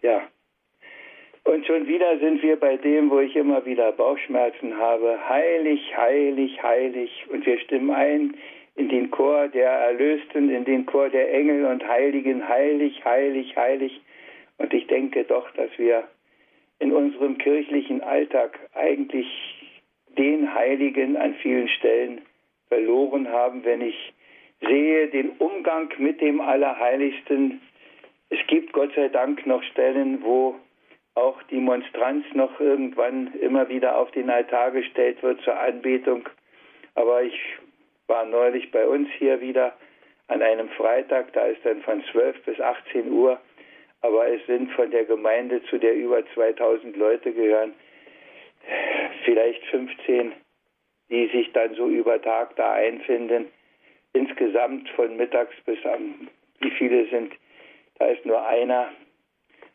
[0.00, 0.22] Ja.
[1.44, 5.18] Und schon wieder sind wir bei dem, wo ich immer wieder Bauchschmerzen habe.
[5.28, 7.10] Heilig, heilig, heilig.
[7.30, 8.34] Und wir stimmen ein
[8.74, 14.00] in den Chor der Erlösten, in den Chor der Engel und Heiligen, heilig, heilig, heilig.
[14.58, 16.04] Und ich denke doch, dass wir
[16.78, 19.26] in unserem kirchlichen Alltag eigentlich
[20.18, 22.22] den Heiligen an vielen Stellen
[22.68, 24.12] verloren haben, wenn ich
[24.60, 27.60] sehe den Umgang mit dem Allerheiligsten.
[28.30, 30.56] Es gibt Gott sei Dank noch Stellen, wo
[31.14, 36.28] auch die Monstranz noch irgendwann immer wieder auf den Altar gestellt wird zur Anbetung.
[36.94, 37.38] Aber ich
[38.12, 39.72] war neulich bei uns hier wieder
[40.28, 43.40] an einem Freitag, da ist dann von 12 bis 18 Uhr,
[44.02, 47.72] aber es sind von der Gemeinde, zu der über 2000 Leute gehören,
[49.24, 50.32] vielleicht 15,
[51.08, 53.46] die sich dann so über Tag da einfinden.
[54.12, 56.28] Insgesamt von mittags bis am,
[56.60, 57.32] wie viele sind,
[57.98, 58.90] da ist nur einer.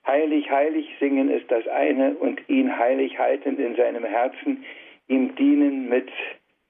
[0.05, 4.63] Heilig, heilig singen ist das eine und ihn heilig haltend in seinem Herzen,
[5.07, 6.11] ihm dienen mit,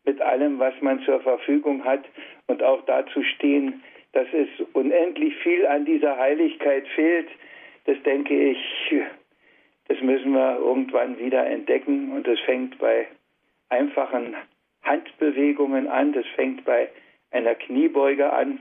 [0.07, 2.05] mit allem, was man zur Verfügung hat
[2.47, 3.83] und auch dazu stehen,
[4.13, 7.27] dass es unendlich viel an dieser Heiligkeit fehlt,
[7.85, 8.57] das denke ich,
[9.87, 12.11] das müssen wir irgendwann wieder entdecken.
[12.11, 13.07] Und das fängt bei
[13.69, 14.35] einfachen
[14.83, 16.89] Handbewegungen an, das fängt bei
[17.31, 18.59] einer Kniebeuge an,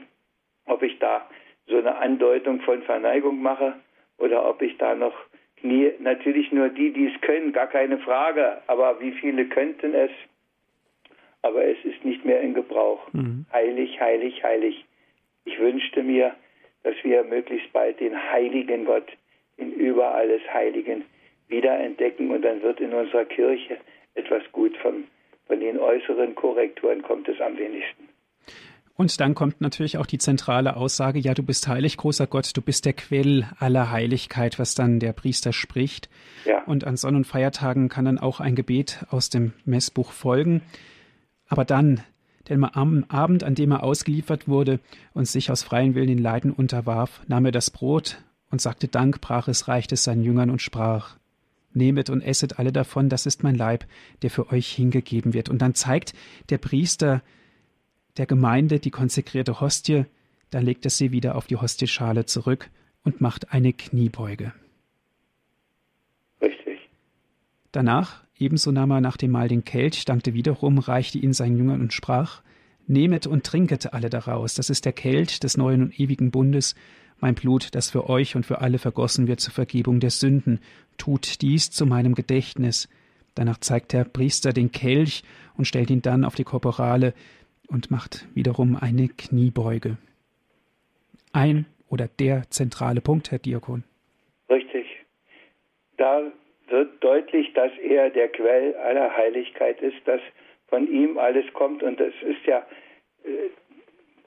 [0.66, 1.28] ob ich da
[1.66, 3.74] so eine Andeutung von Verneigung mache
[4.18, 5.14] oder ob ich da noch
[5.57, 10.11] Knie, natürlich nur die, die es können, gar keine Frage, aber wie viele könnten es?
[11.47, 13.01] Aber es ist nicht mehr in Gebrauch.
[13.12, 13.47] Mhm.
[13.53, 14.84] Heilig, heilig, heilig.
[15.44, 16.34] Ich wünschte mir,
[16.82, 19.07] dass wir möglichst bald den heiligen Gott
[19.57, 21.05] in über alles Heiligen
[21.47, 23.76] wiederentdecken und dann wird in unserer Kirche
[24.14, 25.05] etwas gut vom,
[25.47, 28.09] von den äußeren Korrekturen kommt es am wenigsten.
[28.97, 32.62] Und dann kommt natürlich auch die zentrale Aussage, ja, du bist heilig, großer Gott, du
[32.62, 36.09] bist der Quell aller Heiligkeit, was dann der Priester spricht.
[36.44, 36.64] Ja.
[36.64, 40.62] Und an Sonn- und Feiertagen kann dann auch ein Gebet aus dem Messbuch folgen.
[41.49, 42.01] Aber dann,
[42.49, 44.80] denn am Abend, an dem er ausgeliefert wurde
[45.14, 49.20] und sich aus freien Willen den Leiden unterwarf, nahm er das Brot und sagte Dank,
[49.20, 51.16] brach es, reichte es seinen Jüngern und sprach,
[51.72, 53.84] Nehmet und esset alle davon, das ist mein Leib,
[54.22, 55.51] der für euch hingegeben wird.
[55.51, 56.14] Und dann zeigt
[56.49, 57.22] der Priester
[58.16, 60.07] der Gemeinde die konsekrierte Hostie,
[60.51, 62.70] dann legt er sie wieder auf die Hostieschale zurück
[63.05, 64.55] und macht eine Kniebeuge.
[66.40, 66.88] Richtig.
[67.72, 71.80] Danach, ebenso nahm er nach dem Mahl den Kelch, dankte wiederum, reichte ihn seinen Jüngern
[71.80, 72.43] und sprach,
[72.89, 76.76] Nehmet und trinket alle daraus, das ist der Kelch des neuen und ewigen Bundes,
[77.20, 80.61] mein Blut, das für euch und für alle vergossen wird zur Vergebung der Sünden.
[80.99, 82.89] Tut dies zu meinem Gedächtnis.
[83.34, 85.24] Danach zeigt der Priester den Kelch
[85.57, 87.14] und stellt ihn dann auf die Korporale
[87.68, 89.97] und macht wiederum eine Kniebeuge.
[91.32, 93.84] Ein oder der zentrale Punkt, Herr Diakon.
[94.49, 94.87] Richtig.
[95.97, 96.20] Da
[96.69, 100.21] wird deutlich, dass er der Quell aller Heiligkeit ist, dass
[100.69, 101.83] von ihm alles kommt.
[101.83, 102.67] Und das ist ja
[103.25, 103.51] äh,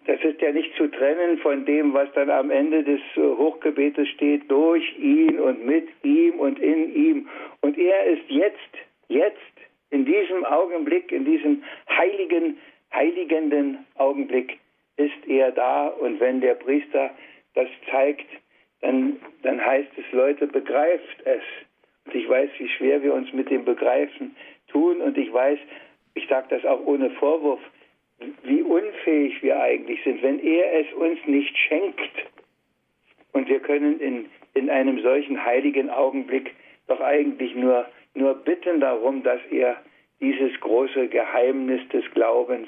[0.09, 4.07] das ist ja nicht zu trennen von dem, was dann am Ende des äh, Hochgebetes
[4.09, 7.29] steht, durch ihn und mit ihm und in ihm.
[7.61, 8.57] Und er ist jetzt,
[9.07, 9.37] jetzt,
[9.91, 12.57] in diesem Augenblick, in diesem heiligen,
[12.91, 14.57] heiligenden Augenblick,
[14.97, 15.87] ist er da.
[15.87, 17.11] Und wenn der Priester
[17.53, 18.27] das zeigt,
[18.81, 21.43] dann, dann heißt es, Leute, begreift es.
[22.05, 24.35] Und ich weiß, wie schwer wir uns mit dem Begreifen
[24.67, 25.01] tun.
[25.01, 25.59] Und ich weiß,
[26.15, 27.59] ich sage das auch ohne Vorwurf,
[28.43, 32.11] wie unfähig wir eigentlich sind, wenn er es uns nicht schenkt.
[33.31, 36.53] Und wir können in, in einem solchen heiligen Augenblick
[36.87, 39.77] doch eigentlich nur, nur bitten darum, dass er
[40.19, 42.67] dieses große Geheimnis des Glaubens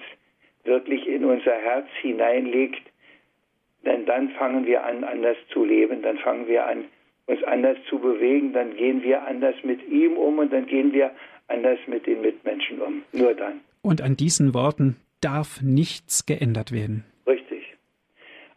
[0.64, 2.82] wirklich in unser Herz hineinlegt.
[3.84, 6.86] Denn dann fangen wir an, anders zu leben, dann fangen wir an,
[7.28, 11.12] uns anders zu bewegen, dann gehen wir anders mit ihm um und dann gehen wir
[11.48, 13.04] anders mit den Mitmenschen um.
[13.12, 13.62] Nur dann.
[13.82, 17.06] Und an diesen Worten darf nichts geändert werden.
[17.28, 17.64] Richtig.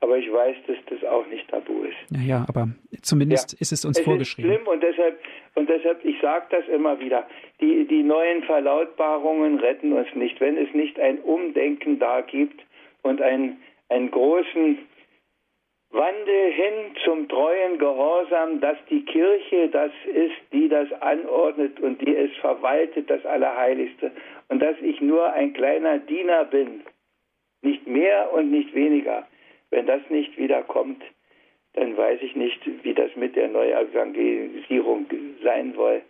[0.01, 1.97] Aber ich weiß, dass das auch nicht tabu ist.
[2.11, 2.69] Naja, aber
[3.03, 3.59] zumindest ja.
[3.61, 4.51] ist es uns es vorgeschrieben.
[4.51, 5.19] Ist schlimm und deshalb,
[5.55, 7.27] und deshalb ich sage das immer wieder,
[7.61, 10.41] die, die neuen Verlautbarungen retten uns nicht.
[10.41, 12.61] Wenn es nicht ein Umdenken da gibt
[13.03, 13.59] und ein,
[13.89, 14.79] einen großen
[15.95, 22.17] Wandel hin zum treuen Gehorsam, dass die Kirche das ist, die das anordnet und die
[22.17, 24.11] es verwaltet, das Allerheiligste,
[24.49, 26.83] und dass ich nur ein kleiner Diener bin,
[27.63, 29.29] nicht mehr und nicht weniger.
[29.71, 31.01] Wenn das nicht wiederkommt,
[31.75, 35.07] dann weiß ich nicht, wie das mit der Neuevangelisierung
[35.45, 36.03] sein soll.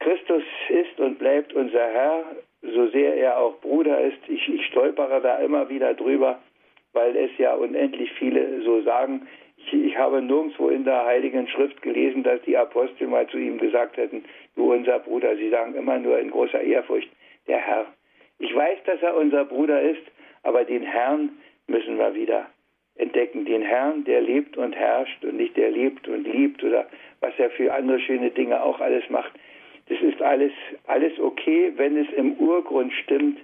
[0.00, 2.24] Christus ist und bleibt unser Herr,
[2.62, 4.18] so sehr er auch Bruder ist.
[4.26, 6.40] Ich, ich stolpere da immer wieder drüber
[6.92, 9.26] weil es ja unendlich viele so sagen.
[9.56, 13.58] Ich, ich, habe nirgendwo in der Heiligen Schrift gelesen, dass die Apostel mal zu ihm
[13.58, 14.24] gesagt hätten,
[14.56, 15.36] du unser Bruder.
[15.36, 17.08] Sie sagen immer nur in großer Ehrfurcht,
[17.46, 17.86] der Herr.
[18.38, 20.02] Ich weiß, dass er unser Bruder ist,
[20.42, 21.30] aber den Herrn
[21.68, 22.46] müssen wir wieder
[22.96, 23.44] entdecken.
[23.44, 26.86] Den Herrn, der lebt und herrscht und nicht der lebt und liebt oder
[27.20, 29.32] was er für andere schöne Dinge auch alles macht.
[29.88, 30.52] Das ist alles,
[30.86, 33.38] alles okay, wenn es im Urgrund stimmt.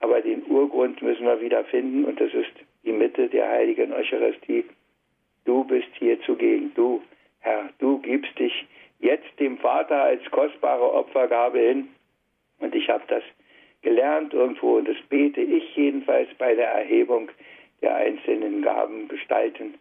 [0.00, 2.52] Aber den Urgrund müssen wir wieder finden und das ist
[2.84, 4.64] die Mitte der heiligen Eucharistie.
[5.44, 7.02] Du bist hier zugegen, du,
[7.40, 8.66] Herr, du gibst dich
[8.98, 11.88] jetzt dem Vater als kostbare Opfergabe hin.
[12.60, 13.22] Und ich habe das
[13.82, 17.30] gelernt irgendwo und das bete ich jedenfalls bei der Erhebung
[17.80, 19.74] der einzelnen Gaben gestalten.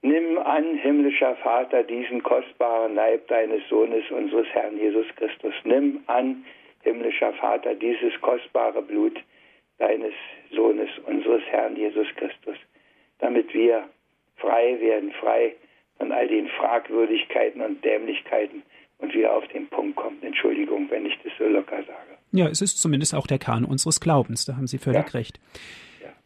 [0.00, 5.54] Nimm an, himmlischer Vater, diesen kostbaren Leib deines Sohnes, unseres Herrn Jesus Christus.
[5.62, 6.44] Nimm an,
[6.82, 9.16] himmlischer Vater, dieses kostbare Blut
[9.82, 10.14] deines
[10.54, 12.56] Sohnes, unseres Herrn Jesus Christus,
[13.18, 13.84] damit wir
[14.36, 15.56] frei werden, frei
[15.98, 18.62] von all den Fragwürdigkeiten und Dämlichkeiten
[18.98, 20.18] und wir auf den Punkt kommen.
[20.22, 22.12] Entschuldigung, wenn ich das so locker sage.
[22.30, 25.18] Ja, es ist zumindest auch der Kern unseres Glaubens, da haben Sie völlig ja.
[25.18, 25.40] recht.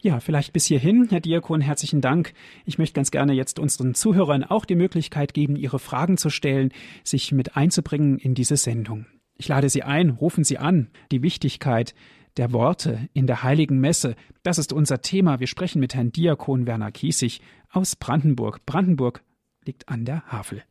[0.03, 2.35] Ja, vielleicht bis hierhin, Herr Diakon, herzlichen Dank.
[2.67, 6.73] Ich möchte ganz gerne jetzt unseren Zuhörern auch die Möglichkeit geben, ihre Fragen zu stellen,
[7.03, 9.07] sich mit einzubringen in diese Sendung.
[9.39, 10.89] Ich lade Sie ein, rufen Sie an.
[11.11, 11.95] Die Wichtigkeit
[12.37, 15.41] der Worte in der heiligen Messe, das ist unser Thema.
[15.41, 18.64] Wir sprechen mit Herrn Diakon Werner Kiesig aus Brandenburg.
[18.66, 19.22] Brandenburg
[19.64, 20.62] liegt an der Havel.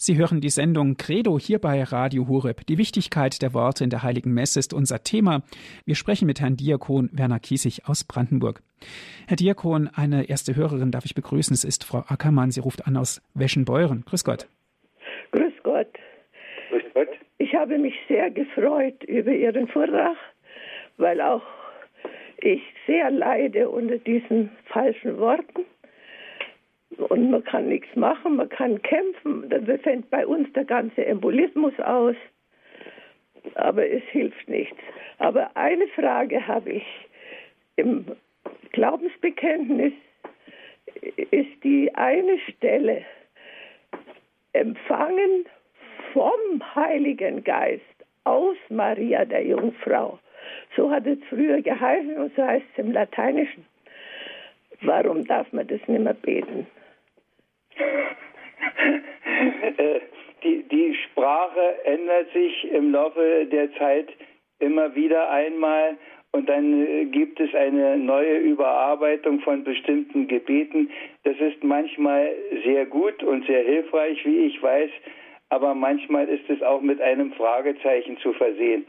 [0.00, 2.64] Sie hören die Sendung Credo hier bei Radio Horeb.
[2.68, 5.42] Die Wichtigkeit der Worte in der Heiligen Messe ist unser Thema.
[5.86, 8.62] Wir sprechen mit Herrn Diakon Werner Kiesig aus Brandenburg.
[9.26, 11.52] Herr Diakon, eine erste Hörerin darf ich begrüßen.
[11.52, 12.52] Es ist Frau Ackermann.
[12.52, 14.04] Sie ruft an aus Weschenbeuren.
[14.06, 14.46] Grüß Gott.
[15.32, 15.88] Grüß Gott.
[16.70, 17.08] Grüß Gott.
[17.38, 20.16] Ich habe mich sehr gefreut über Ihren Vortrag,
[20.96, 21.42] weil auch
[22.40, 25.64] ich sehr leide unter diesen falschen Worten
[26.96, 29.48] und man kann nichts machen, man kann kämpfen.
[29.48, 32.16] Da fängt bei uns der ganze Embolismus aus,
[33.54, 34.78] aber es hilft nichts.
[35.18, 36.86] Aber eine Frage habe ich.
[37.76, 38.04] Im
[38.72, 39.92] Glaubensbekenntnis
[41.30, 43.04] ist die eine Stelle
[44.52, 45.44] empfangen
[46.12, 47.82] vom Heiligen Geist
[48.24, 50.18] aus Maria der Jungfrau.
[50.76, 53.64] So hat es früher geheißen und so heißt es im Lateinischen.
[54.82, 56.66] Warum darf man das nicht mehr beten?
[59.76, 60.00] Äh,
[60.42, 64.08] die, die Sprache ändert sich im Laufe der Zeit
[64.58, 65.96] immer wieder einmal
[66.32, 70.90] und dann äh, gibt es eine neue Überarbeitung von bestimmten Gebeten.
[71.24, 72.30] Das ist manchmal
[72.64, 74.90] sehr gut und sehr hilfreich, wie ich weiß,
[75.50, 78.86] aber manchmal ist es auch mit einem Fragezeichen zu versehen.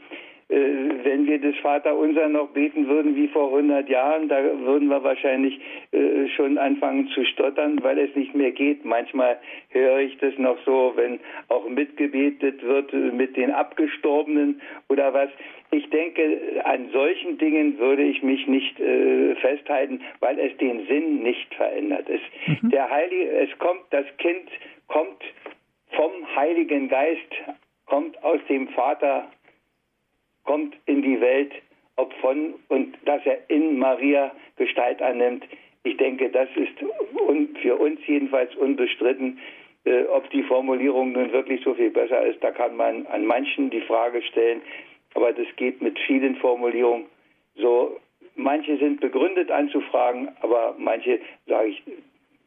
[0.50, 5.02] Äh, wenn wir das Vaterunser noch beten würden wie vor 100 Jahren, da würden wir
[5.04, 5.60] wahrscheinlich
[5.92, 8.84] äh, schon anfangen zu stottern, weil es nicht mehr geht.
[8.84, 9.38] Manchmal
[9.68, 15.30] höre ich das noch so, wenn auch mitgebetet wird mit den Abgestorbenen oder was.
[15.70, 21.22] Ich denke, an solchen Dingen würde ich mich nicht äh, festhalten, weil es den Sinn
[21.22, 22.08] nicht verändert.
[22.08, 22.70] Es, mhm.
[22.70, 24.48] Der Heilige, es kommt, das Kind
[24.88, 25.22] kommt
[25.92, 27.32] vom Heiligen Geist,
[27.86, 29.30] kommt aus dem Vater
[30.50, 31.52] kommt in die Welt,
[31.94, 35.44] ob von und dass er in Maria Gestalt annimmt.
[35.84, 36.72] Ich denke, das ist
[37.62, 39.38] für uns jedenfalls unbestritten.
[39.84, 43.70] Äh, ob die Formulierung nun wirklich so viel besser ist, da kann man an manchen
[43.70, 44.60] die Frage stellen.
[45.14, 47.06] Aber das geht mit vielen Formulierungen
[47.54, 48.00] so.
[48.34, 51.82] Manche sind begründet anzufragen, aber manche sage ich,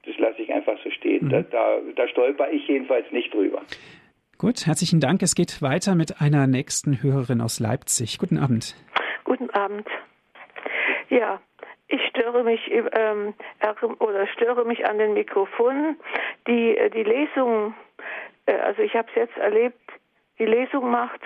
[0.05, 1.27] das lasse ich einfach so stehen.
[1.27, 1.29] Mhm.
[1.29, 3.61] Da, da, da stolper ich jedenfalls nicht drüber.
[4.43, 5.21] Gut, herzlichen Dank.
[5.21, 8.19] Es geht weiter mit einer nächsten Hörerin aus Leipzig.
[8.19, 8.75] Guten Abend.
[9.23, 9.87] Guten Abend.
[11.07, 11.39] Ja,
[11.87, 13.35] ich störe mich ähm,
[13.99, 15.95] oder störe mich an den Mikrofonen.
[16.45, 17.73] Die äh, die Lesung,
[18.45, 19.79] äh, also ich habe es jetzt erlebt,
[20.39, 21.21] die Lesung macht,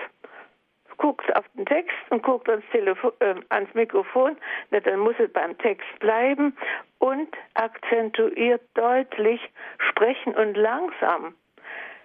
[0.97, 4.38] guckt auf den Text und guckt ans, Telefon, äh, ans Mikrofon,
[4.70, 6.55] na, dann muss es beim Text bleiben
[6.99, 9.41] und akzentuiert deutlich
[9.89, 11.34] sprechen und langsam.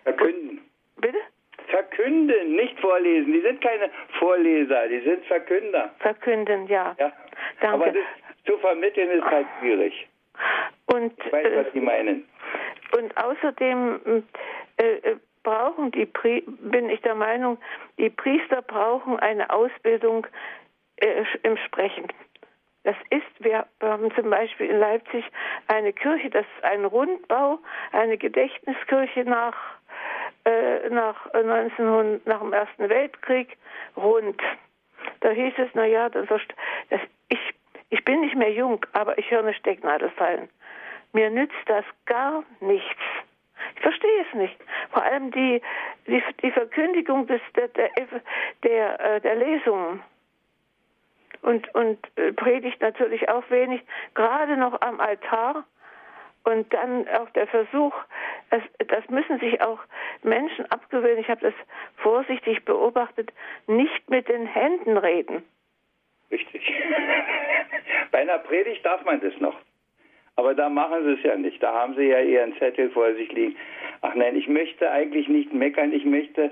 [0.04, 0.71] Verkünden.
[2.12, 3.32] Verkünden, nicht vorlesen.
[3.32, 5.90] Die sind keine Vorleser, die sind Verkünder.
[5.98, 6.94] Verkünden, ja.
[6.98, 7.12] ja.
[7.60, 7.74] Danke.
[7.74, 8.04] Aber das
[8.46, 10.08] zu vermitteln ist halt schwierig.
[10.86, 12.26] Und, ich weiß, was Sie meinen.
[12.96, 14.24] Und außerdem
[14.78, 17.58] äh, äh, brauchen die, Pri bin ich der Meinung,
[17.98, 20.26] die Priester brauchen eine Ausbildung
[20.96, 22.08] äh, im Sprechen.
[22.84, 25.24] Das ist, wir haben zum Beispiel in Leipzig
[25.68, 27.60] eine Kirche, das ist ein Rundbau,
[27.92, 29.56] eine Gedächtniskirche nach
[30.44, 33.56] äh, nach 1900, nach dem Ersten Weltkrieg
[33.96, 34.40] rund.
[35.20, 36.28] Da hieß es, na ja, das,
[37.28, 37.54] ich,
[37.90, 40.48] ich bin nicht mehr jung, aber ich höre eine Stecknadel fallen.
[41.12, 43.00] Mir nützt das gar nichts.
[43.76, 44.56] Ich verstehe es nicht.
[44.90, 45.60] Vor allem die,
[46.06, 47.90] die, die Verkündigung des, der, der,
[48.62, 50.02] der, äh, der Lesungen
[51.42, 53.82] und, und äh, predigt natürlich auch wenig,
[54.14, 55.64] gerade noch am Altar
[56.44, 57.94] und dann auch der Versuch,
[58.50, 59.78] es, das müssen sich auch
[60.22, 61.54] Menschen abgewöhnen, ich habe das
[61.96, 63.32] vorsichtig beobachtet,
[63.66, 65.42] nicht mit den Händen reden.
[66.30, 66.62] Richtig.
[68.10, 69.56] Bei einer Predigt darf man das noch.
[70.36, 71.62] Aber da machen sie es ja nicht.
[71.62, 73.56] Da haben sie ja ihren Zettel vor sich liegen.
[74.00, 75.92] Ach nein, ich möchte eigentlich nicht meckern.
[75.92, 76.50] Ich möchte,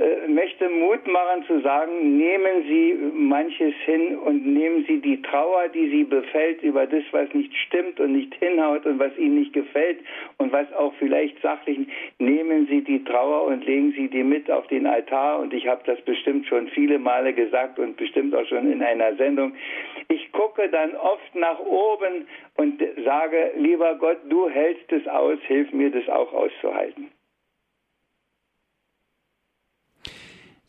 [0.00, 5.68] äh, möchte Mut machen zu sagen, nehmen Sie manches hin und nehmen Sie die Trauer,
[5.68, 9.52] die Sie befällt über das, was nicht stimmt und nicht hinhaut und was Ihnen nicht
[9.52, 9.98] gefällt
[10.38, 11.86] und was auch vielleicht sachlich,
[12.18, 15.38] nehmen Sie die Trauer und legen Sie die mit auf den Altar.
[15.40, 19.14] Und ich habe das bestimmt schon viele Male gesagt und bestimmt auch schon in einer
[19.16, 19.52] Sendung.
[20.08, 22.26] Ich gucke dann oft nach oben
[22.56, 27.10] und sage, lieber Gott, du hältst es aus, hilf mir das auch auszuhalten.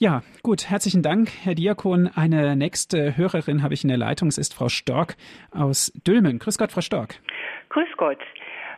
[0.02, 2.10] Ja, gut, herzlichen Dank, Herr Diakon.
[2.16, 4.30] Eine nächste Hörerin habe ich in der Leitung.
[4.30, 5.16] Es ist Frau Stork
[5.52, 6.40] aus Dülmen.
[6.40, 7.20] Grüß Gott, Frau Stork.
[7.70, 8.18] Grüß Gott.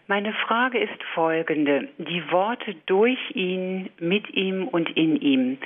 [0.07, 1.87] Meine Frage ist folgende.
[1.97, 5.59] Die Worte durch ihn, mit ihm und in ihm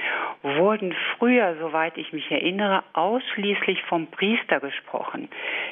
[0.43, 5.27] wurden früher, soweit ich mich erinnere, ausschließlich vom Priester gesprochen.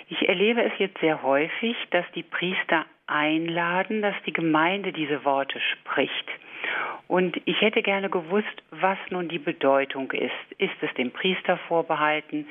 [0.09, 5.59] Ich erlebe es jetzt sehr häufig, dass die Priester einladen, dass die Gemeinde diese Worte
[5.59, 6.29] spricht.
[7.07, 10.31] Und ich hätte gerne gewusst, was nun die Bedeutung ist.
[10.57, 12.47] Ist es dem Priester vorbehalten?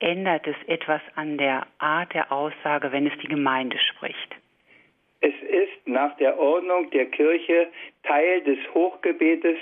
[0.00, 4.36] Ändert es etwas an der Art der Aussage, wenn es die Gemeinde spricht?
[5.20, 7.68] Es ist nach der Ordnung der Kirche
[8.04, 9.58] Teil des Hochgebetes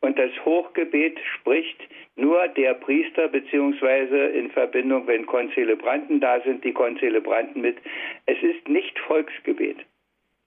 [0.00, 1.80] und das Hochgebet spricht
[2.16, 7.78] nur der Priester beziehungsweise in Verbindung, wenn Konzelebranten da sind, die Konzelebranten mit.
[8.26, 9.78] Es ist nicht Volksgebet.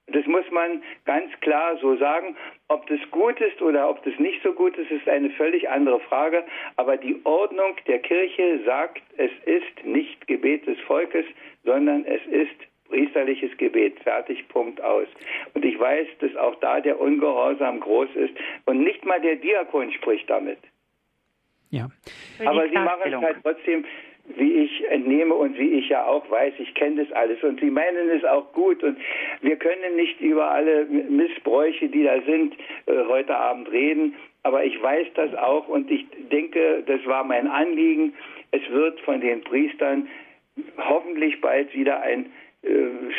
[0.07, 2.35] Das muss man ganz klar so sagen.
[2.67, 5.99] Ob das gut ist oder ob das nicht so gut ist, ist eine völlig andere
[6.01, 6.43] Frage.
[6.75, 11.25] Aber die Ordnung der Kirche sagt, es ist nicht Gebet des Volkes,
[11.63, 12.55] sondern es ist
[12.91, 15.07] priesterliches Gebet, fertig, Punkt aus.
[15.53, 18.33] Und ich weiß, dass auch da der Ungehorsam groß ist
[18.65, 20.59] und nicht mal der Diakon spricht damit.
[21.71, 21.89] Ja.
[22.45, 23.85] Aber sie machen es halt trotzdem,
[24.35, 27.71] wie ich entnehme und wie ich ja auch weiß, ich kenne das alles und sie
[27.71, 28.97] meinen es auch gut und
[29.41, 34.81] wir können nicht über alle Missbräuche, die da sind, äh, heute Abend reden, aber ich
[34.81, 38.13] weiß das auch und ich denke, das war mein Anliegen.
[38.51, 40.07] Es wird von den Priestern
[40.77, 42.31] hoffentlich bald wieder ein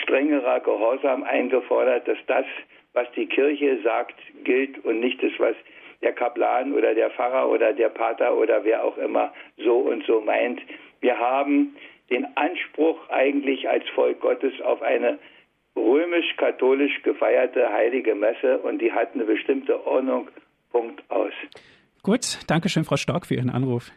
[0.03, 2.45] strengerer Gehorsam eingefordert, dass das,
[2.93, 4.15] was die Kirche sagt,
[4.45, 5.57] gilt und nicht das, was
[6.03, 10.21] der Kaplan oder der Pfarrer oder der Pater oder wer auch immer so und so
[10.21, 10.61] meint.
[11.01, 11.77] Wir haben
[12.11, 15.19] den Anspruch eigentlich als Volk Gottes auf eine
[15.77, 20.29] römisch-katholisch gefeierte heilige Messe und die hat eine bestimmte Ordnung.
[20.71, 21.33] Punkt aus.
[22.03, 23.91] Gut, danke schön, Frau Stork, für Ihren Anruf.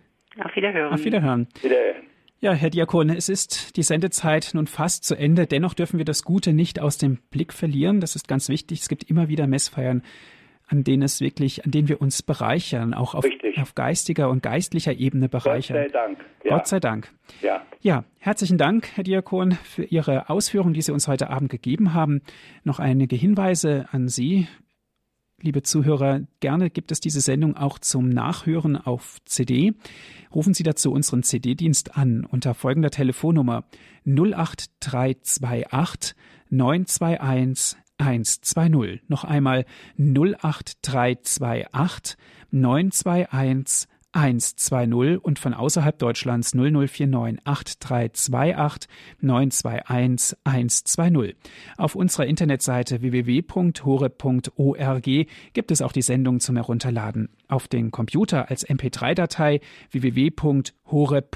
[0.44, 0.94] Auf Wiederhören.
[0.94, 1.48] Auf Wiederhören.
[1.62, 2.15] Wiederhören.
[2.46, 5.48] Ja, Herr Diakon, es ist die Sendezeit nun fast zu Ende.
[5.48, 8.02] Dennoch dürfen wir das Gute nicht aus dem Blick verlieren.
[8.02, 8.82] Das ist ganz wichtig.
[8.82, 10.04] Es gibt immer wieder Messfeiern,
[10.68, 13.26] an denen es wirklich, an denen wir uns bereichern, auch auf,
[13.60, 15.76] auf geistiger und geistlicher Ebene bereichern.
[15.76, 16.20] Gott sei Dank.
[16.44, 16.56] Ja.
[16.56, 17.12] Gott sei Dank.
[17.42, 17.66] Ja.
[17.82, 22.22] Ja, herzlichen Dank, Herr Diakon, für Ihre Ausführungen, die Sie uns heute Abend gegeben haben.
[22.64, 24.48] Noch einige Hinweise an Sie
[25.42, 29.74] liebe Zuhörer, gerne gibt es diese Sendung auch zum Nachhören auf CD.
[30.34, 33.64] Rufen Sie dazu unseren CD-Dienst an unter folgender Telefonnummer
[34.06, 36.16] 08328
[36.50, 39.04] 921 120.
[39.08, 39.64] Noch einmal
[39.98, 42.18] 08328
[42.52, 48.90] 921 120 und von außerhalb Deutschlands 0049 8328
[49.20, 51.36] 921 120.
[51.78, 53.68] Auf unserer Internetseite www.hore.org
[55.54, 57.30] gibt es auch die Sendung zum Herunterladen.
[57.50, 59.60] Auf den Computer als MP3-Datei
[59.92, 61.32] www.hore.org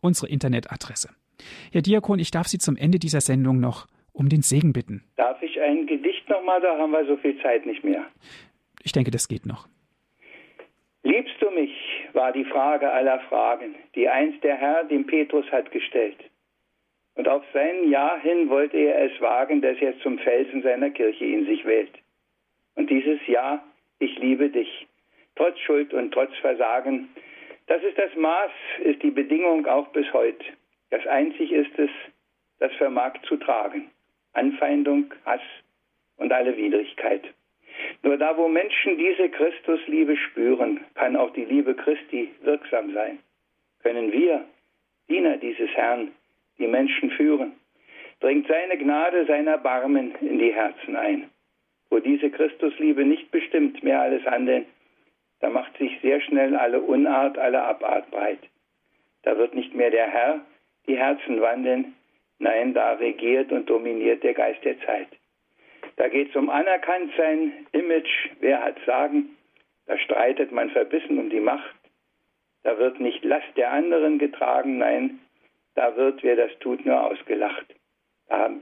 [0.00, 1.10] unsere Internetadresse.
[1.70, 5.04] Herr Diakon, ich darf Sie zum Ende dieser Sendung noch um den Segen bitten.
[5.16, 6.60] Darf ich ein Gedicht nochmal?
[6.60, 8.06] Da haben wir so viel Zeit nicht mehr.
[8.82, 9.68] Ich denke, das geht noch.
[11.08, 11.72] Liebst du mich,
[12.12, 16.18] war die Frage aller Fragen, die einst der Herr dem Petrus hat gestellt.
[17.14, 21.24] Und auf sein Ja hin wollte er es wagen, dass er zum Felsen seiner Kirche
[21.24, 21.92] in sich wählt.
[22.74, 23.64] Und dieses Ja,
[24.00, 24.86] ich liebe dich,
[25.34, 27.08] trotz Schuld und trotz Versagen,
[27.68, 28.50] das ist das Maß,
[28.80, 30.44] ist die Bedingung auch bis heute.
[30.90, 31.90] Das einzig ist es,
[32.58, 33.90] das vermag zu tragen.
[34.34, 35.40] Anfeindung, Hass
[36.18, 37.22] und alle Widrigkeit.
[38.02, 43.18] Nur da, wo Menschen diese Christusliebe spüren, kann auch die Liebe Christi wirksam sein.
[43.82, 44.44] Können wir,
[45.08, 46.12] Diener dieses Herrn,
[46.58, 47.52] die Menschen führen,
[48.20, 51.30] dringt seine Gnade, sein Erbarmen in die Herzen ein.
[51.90, 54.66] Wo diese Christusliebe nicht bestimmt mehr alles Handeln,
[55.40, 58.40] da macht sich sehr schnell alle Unart, alle Abart breit.
[59.22, 60.40] Da wird nicht mehr der Herr
[60.86, 61.94] die Herzen wandeln,
[62.38, 65.08] nein, da regiert und dominiert der Geist der Zeit.
[65.98, 69.36] Da geht es um Anerkanntsein, Image, wer hat Sagen.
[69.86, 71.74] Da streitet man verbissen um die Macht.
[72.62, 75.18] Da wird nicht Last der anderen getragen, nein,
[75.74, 77.66] da wird, wer das tut, nur ausgelacht.
[78.28, 78.60] Da haben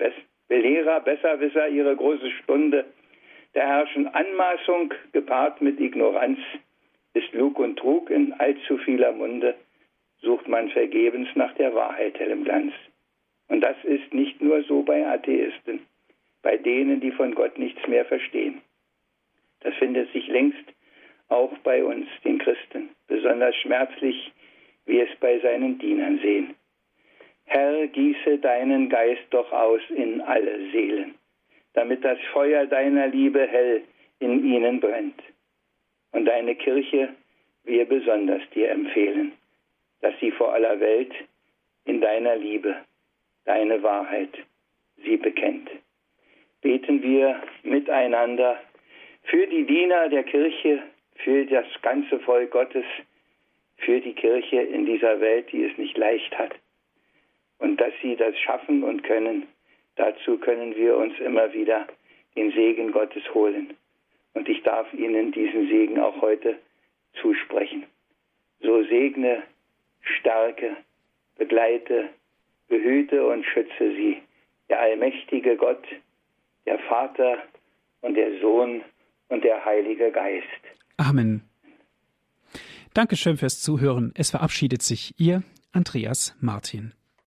[0.49, 2.87] Belehrer, Besserwisser ihre große Stunde.
[3.53, 6.39] Da herrschen Anmaßung gepaart mit Ignoranz,
[7.15, 9.55] ist Lug und Trug in allzu vieler Munde,
[10.21, 12.73] sucht man vergebens nach der Wahrheit hellem Glanz.
[13.49, 15.81] Und das ist nicht nur so bei Atheisten,
[16.47, 18.63] bei denen, die von Gott nichts mehr verstehen.
[19.63, 20.65] Das findet sich längst
[21.29, 24.31] auch bei uns, den Christen, besonders schmerzlich,
[24.85, 26.55] wie es bei seinen Dienern sehen.
[27.47, 31.17] Herr, gieße deinen Geist doch aus in alle Seelen,
[31.73, 33.83] damit das Feuer deiner Liebe hell
[34.21, 35.21] in ihnen brennt.
[36.13, 37.09] Und deine Kirche
[37.65, 39.33] wir besonders dir empfehlen,
[40.01, 41.13] dass sie vor aller Welt
[41.87, 42.77] in deiner Liebe,
[43.47, 44.31] deine Wahrheit
[45.05, 45.69] sie bekennt.
[46.67, 48.61] Beten wir miteinander
[49.23, 50.83] für die Diener der Kirche,
[51.15, 52.85] für das ganze Volk Gottes,
[53.77, 56.57] für die Kirche in dieser Welt, die es nicht leicht hat.
[57.61, 59.47] Und dass sie das schaffen und können,
[59.95, 61.87] dazu können wir uns immer wieder
[62.35, 63.77] den Segen Gottes holen.
[64.35, 66.59] Und ich darf Ihnen diesen Segen auch heute
[67.23, 67.85] zusprechen.
[68.59, 69.45] So segne,
[70.01, 70.77] stärke,
[71.39, 72.09] begleite,
[72.67, 74.21] behüte und schütze sie,
[74.69, 75.87] der allmächtige Gott,
[76.67, 77.39] der Vater
[78.01, 78.83] und der Sohn
[79.29, 80.45] und der Heilige Geist.
[80.97, 81.43] Amen.
[82.95, 84.13] Dankeschön fürs Zuhören.
[84.15, 85.43] Es verabschiedet sich Ihr
[85.73, 86.95] Andreas Martin.